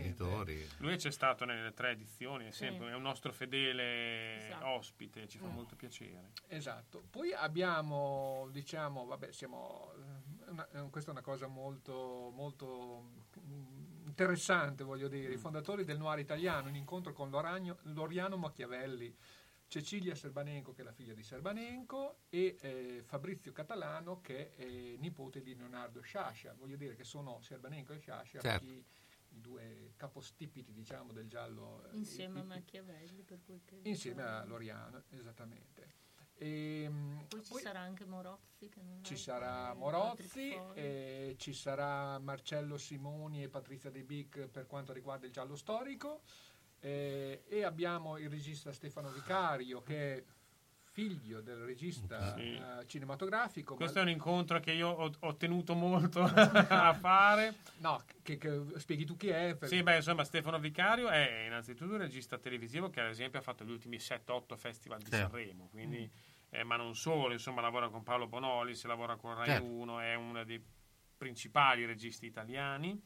[0.09, 0.43] italiano.
[0.79, 2.91] Lui c'è stato nelle tre edizioni, è, sempre, sì.
[2.91, 4.67] è un nostro fedele esatto.
[4.67, 5.53] ospite, ci fa mm.
[5.53, 6.31] molto piacere.
[6.47, 7.01] Esatto.
[7.09, 9.93] Poi abbiamo, diciamo, vabbè, siamo,
[10.47, 13.25] una, questa è una cosa molto, molto
[14.17, 15.39] interessante, voglio dire, i mm.
[15.39, 19.15] fondatori del noir italiano, in incontro con Loragno, Loriano Machiavelli,
[19.67, 25.43] Cecilia Serbanenco, che è la figlia di Serbanenco, e eh, Fabrizio Catalano, che è nipote
[25.43, 26.55] di Leonardo Sciascia.
[26.57, 28.65] Voglio dire che sono Serbanenco e Sciascia certo.
[28.65, 28.83] i,
[29.29, 31.87] i, due capostipiti, diciamo, del giallo.
[31.91, 36.05] Eh, insieme eh, a Machiavelli, per quel che Insieme a Loriano, esattamente.
[36.37, 38.69] E, ehm, poi ci poi sarà anche Morozzi.
[39.01, 45.25] ci sarà Morozzi, e ci sarà Marcello Simoni e Patrizia De Bic per quanto riguarda
[45.25, 46.21] il giallo storico.
[46.79, 50.23] Eh, e abbiamo il regista Stefano Vicario che è
[50.97, 52.59] figlio del regista sì.
[52.59, 53.75] uh, cinematografico.
[53.75, 54.05] Questo ma...
[54.05, 57.57] è un incontro che io ho, ho tenuto molto a fare.
[57.77, 59.55] No, che, che, spieghi tu chi è?
[59.55, 59.69] Per...
[59.69, 63.63] Sì, beh, insomma, Stefano Vicario è innanzitutto un regista televisivo che ad esempio ha fatto
[63.63, 65.17] gli ultimi 7-8 festival di sì.
[65.17, 66.26] Sanremo, quindi, mm.
[66.49, 69.65] Eh, ma non solo, insomma, lavora con Paolo Bonolis, lavora con Rai certo.
[69.65, 70.63] 1, è uno dei
[71.17, 73.01] principali registi italiani.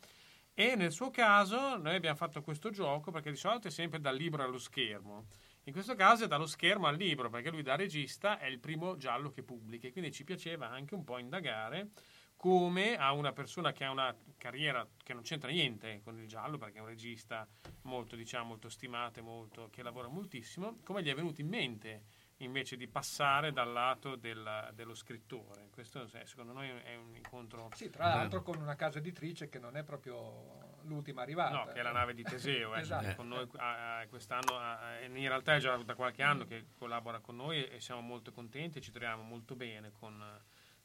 [0.54, 4.16] E nel suo caso noi abbiamo fatto questo gioco perché di solito è sempre dal
[4.16, 5.28] libro allo schermo.
[5.64, 8.98] In questo caso è dallo schermo al libro, perché lui da regista è il primo
[8.98, 11.92] giallo che pubblica e quindi ci piaceva anche un po' indagare
[12.36, 16.58] come a una persona che ha una carriera che non c'entra niente con il giallo,
[16.58, 17.48] perché è un regista
[17.84, 22.04] molto, diciamo, molto stimato, molto, che lavora moltissimo, come gli è venuto in mente
[22.44, 25.70] invece di passare dal lato del, dello scrittore.
[25.72, 27.70] Questo secondo noi è un incontro...
[27.74, 31.56] Sì, tra l'altro con una casa editrice che non è proprio l'ultima arrivata.
[31.56, 32.82] No, che è la nave di Teseo, eh.
[32.82, 33.16] esatto.
[33.16, 34.60] con noi eh, quest'anno,
[35.00, 38.32] eh, in realtà è già da qualche anno che collabora con noi e siamo molto
[38.32, 40.24] contenti e ci troviamo molto bene con,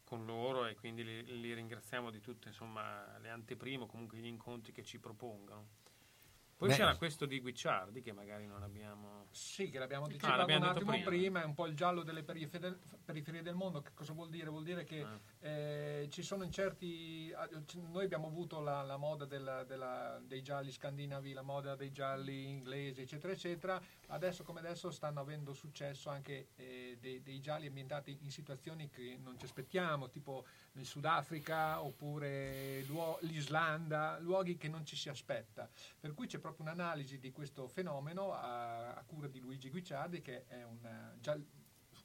[0.05, 4.73] con loro e quindi li, li, ringraziamo di tutte insomma, le anteprime, comunque gli incontri
[4.73, 5.85] che ci propongono.
[6.57, 6.74] Poi Beh.
[6.74, 9.27] c'era questo di Guicciardi che magari non abbiamo...
[9.31, 11.05] Sì, che l'abbiamo detto ah, un attimo prima.
[11.05, 11.43] prima.
[11.43, 13.83] è un po' il giallo delle periferie del mondo.
[13.83, 14.49] Che cosa vuol dire?
[14.49, 15.20] Vuol dire che ah.
[15.47, 17.32] Eh, ci sono in certi...
[17.93, 22.48] Noi abbiamo avuto la, la moda della, della, dei gialli scandinavi, la moda dei gialli
[22.48, 23.81] inglesi, eccetera, eccetera.
[24.09, 29.18] Adesso come adesso stanno avendo successo anche eh, dei, dei gialli ambientati in situazioni che
[29.23, 32.85] non ci aspettiamo, tipo il Sudafrica oppure
[33.20, 35.68] l'Islanda, luoghi che non ci si aspetta.
[36.01, 40.47] Per cui c'è proprio un'analisi di questo fenomeno a, a cura di Luigi Guicciardi che
[40.47, 41.39] è un, già,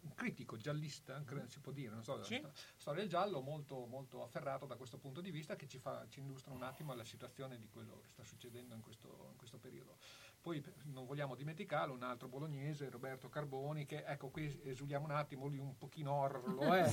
[0.02, 2.42] un critico giallista, credo si può dire, non so, Sì.
[2.78, 6.20] storia del giallo molto, molto afferrato da questo punto di vista che ci, fa, ci
[6.22, 9.98] illustra un attimo la situazione di quello che sta succedendo in questo, in questo periodo.
[10.42, 15.46] Poi non vogliamo dimenticarlo, un altro bolognese, Roberto Carboni, che ecco qui esuliamo un attimo,
[15.48, 16.90] lui un pochino horror lo è,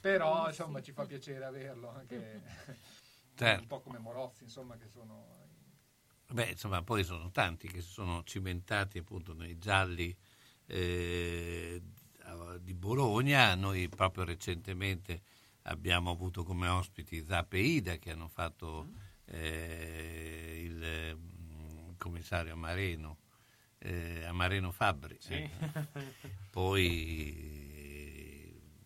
[0.00, 2.42] però insomma ci fa piacere averlo anche
[3.34, 3.62] Certo.
[3.62, 5.40] un po' come Morozzi, insomma che sono
[6.32, 10.16] Beh, insomma, poi sono tanti che si sono cimentati appunto nei gialli
[10.72, 11.82] eh,
[12.60, 13.54] di Bologna.
[13.54, 15.22] Noi proprio recentemente
[15.62, 18.88] abbiamo avuto come ospiti Zap e Ida che hanno fatto
[19.26, 23.18] eh, il mm, commissario Amareno,
[23.78, 25.16] eh, Amareno Fabbri.
[25.20, 25.34] Sì.
[25.34, 25.50] eh.
[26.50, 27.80] Poi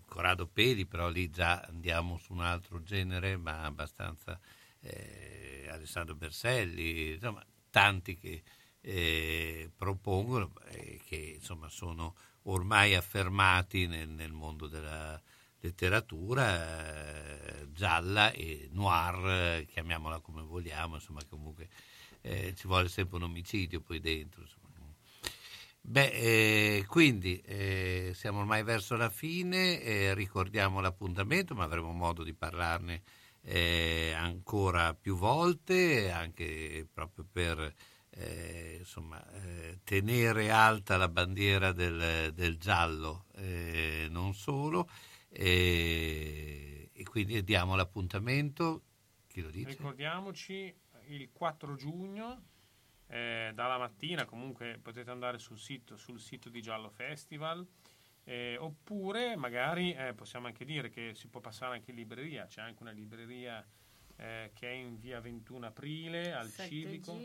[0.06, 4.40] Corrado Peli, però lì già andiamo su un altro genere, ma abbastanza
[4.80, 8.42] eh, Alessandro Berselli, insomma, tanti che
[8.88, 15.20] eh, propongono e che insomma sono ormai affermati nel, nel mondo della
[15.58, 21.68] letteratura eh, gialla e noir, eh, chiamiamola come vogliamo, insomma comunque
[22.20, 24.42] eh, ci vuole sempre un omicidio poi dentro.
[24.42, 24.64] insomma.
[25.88, 32.24] Beh, eh, quindi eh, siamo ormai verso la fine, eh, ricordiamo l'appuntamento, ma avremo modo
[32.24, 33.02] di parlarne
[33.42, 37.74] eh, ancora più volte, anche proprio per
[38.18, 44.88] eh, insomma, eh, tenere alta la bandiera del, del giallo, eh, non solo,
[45.28, 48.82] eh, e quindi diamo l'appuntamento,
[49.26, 49.68] chi lo dice?
[49.68, 50.74] Ricordiamoci
[51.08, 52.42] il 4 giugno,
[53.08, 57.66] eh, dalla mattina comunque potete andare sul sito, sul sito di Giallo Festival,
[58.24, 62.62] eh, oppure magari eh, possiamo anche dire che si può passare anche in libreria, c'è
[62.62, 63.64] anche una libreria
[64.16, 66.68] eh, che è in via 21 aprile al 7G.
[66.68, 67.18] Civico.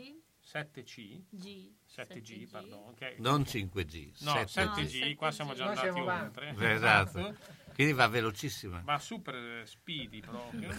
[0.44, 1.22] 7C?
[1.30, 1.72] G.
[1.88, 2.88] 7G, pardon.
[2.88, 3.14] ok.
[3.18, 4.44] Non 5G, No, 7G.
[4.84, 6.54] 7G, qua siamo già andati siamo oltre.
[6.72, 7.36] Esatto,
[7.74, 8.80] quindi va velocissima.
[8.84, 10.70] Va super speedy proprio,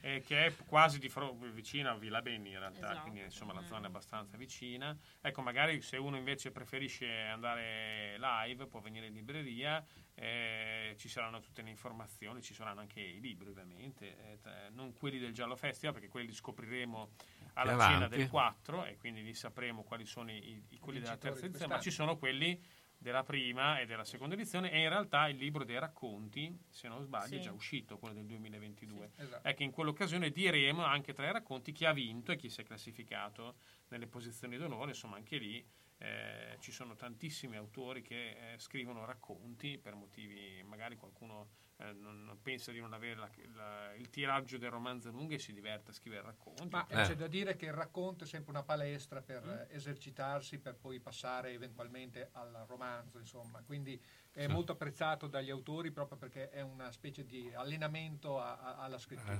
[0.00, 3.00] eh, che è quasi di fro- vicino a Villa Beni in realtà, Esatto.
[3.02, 4.96] quindi insomma la zona è abbastanza vicina.
[5.20, 11.40] Ecco, magari se uno invece preferisce andare live può venire in libreria, eh, ci saranno
[11.40, 15.92] tutte le informazioni, ci saranno anche i libri ovviamente, eh, non quelli del Giallo Festival
[15.94, 17.10] perché quelli li scopriremo
[17.54, 18.16] alla Più cena avanti.
[18.18, 21.74] del 4 e quindi lì sapremo quali sono i, i- quelli della terza di edizione,
[21.74, 22.60] ma ci sono quelli
[22.96, 27.02] della prima e della seconda edizione e in realtà il libro dei racconti, se non
[27.02, 27.40] sbaglio, è Sì.
[27.42, 29.10] già uscito, quello del 2022.
[29.16, 29.46] esatto.
[29.48, 32.64] Ecco, in quell'occasione diremo anche tra i racconti chi ha vinto e chi si è
[32.64, 33.56] classificato
[33.88, 35.62] nelle posizioni d'onore, insomma anche lì
[35.98, 41.50] eh, ci sono tantissimi autori che eh, scrivono racconti per motivi, magari qualcuno
[41.88, 45.38] eh, non, non pensa di non avere la- la- il tiraggio del romanzo lungo e
[45.38, 46.68] si diverte a scrivere racconti.
[46.70, 47.02] Ma Eh.
[47.02, 51.00] c'è da dire che il racconto è sempre una palestra per eh, esercitarsi, per poi
[51.00, 53.62] passare eventualmente al romanzo, insomma.
[53.64, 54.00] Quindi
[54.32, 54.50] è Sì.
[54.52, 59.38] molto apprezzato dagli autori proprio perché è una specie di allenamento a- a- alla scrittura.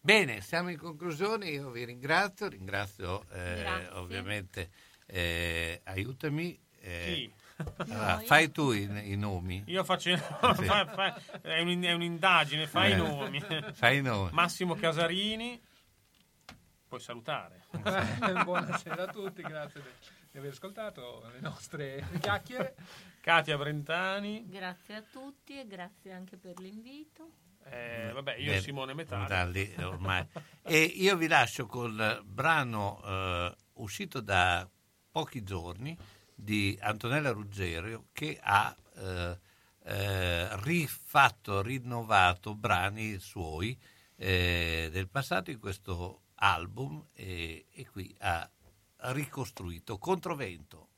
[0.00, 4.70] Bene, siamo in conclusione, io vi ringrazio, ringrazio eh, ovviamente,
[5.06, 7.34] eh, aiutami, eh, Chi?
[7.76, 8.26] Allora, Noi.
[8.26, 10.10] fai tu i, i nomi, Io faccio...
[10.16, 10.64] Sì.
[10.64, 12.94] fa- fa- è, un- è un'indagine, fai Eh.
[12.94, 13.40] i nomi.
[13.72, 14.30] fai i nomi.
[14.32, 15.60] Massimo Casarini,
[16.88, 17.62] puoi salutare.
[18.44, 19.82] Buonasera a tutti, grazie
[20.30, 22.74] di, aver ascoltato le nostre chiacchiere.
[23.20, 27.30] Katia Brentani, Grazie a tutti e grazie anche per l'invito.
[27.64, 29.22] eh, vabbè, io Bene, Simone Metalli.
[29.22, 30.26] Metalli, ormai.
[30.62, 34.68] e io vi lascio col brano eh, uscito da
[35.10, 35.96] pochi giorni
[36.34, 39.38] di Antonella Ruggero che ha eh,
[39.84, 43.78] eh, rifatto, rinnovato brani suoi
[44.16, 48.48] eh, del passato in questo album e, e qui ha
[49.12, 50.88] ricostruito Controvento.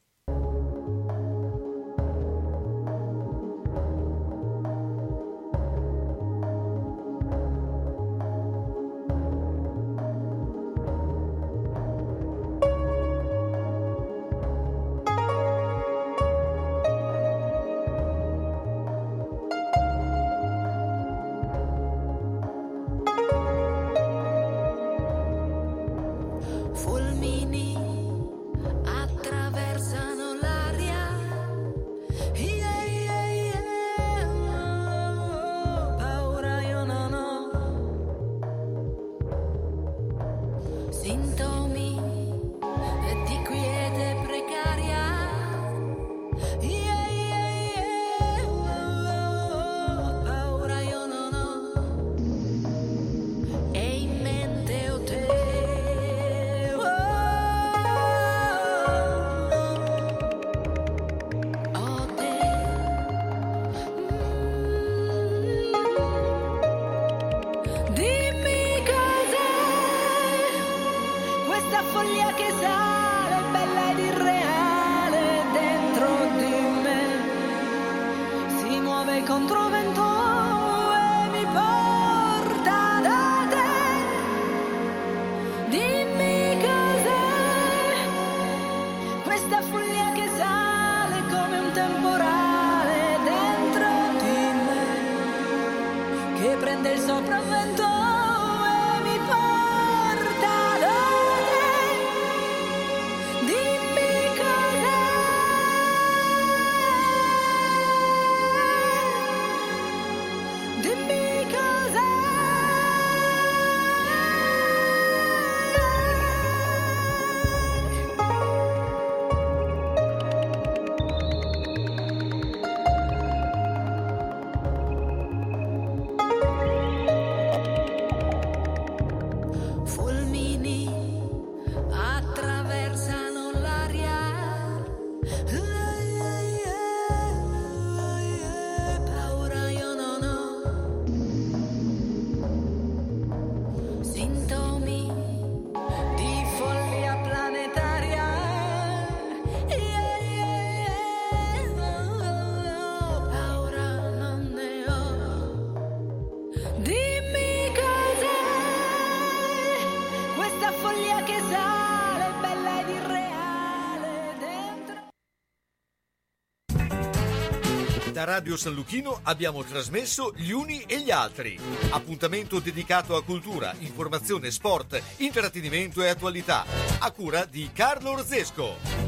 [168.37, 171.59] Radio San Luchino abbiamo trasmesso Gli Uni e gli Altri.
[171.89, 176.67] Appuntamento dedicato a cultura, informazione, sport, intrattenimento e attualità.
[176.99, 179.07] A cura di Carlo Orzesco.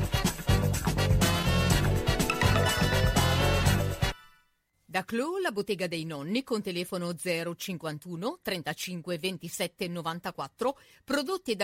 [4.91, 11.57] Da Clo, la bottega dei nonni con telefono 051 35 27 94, prodotti da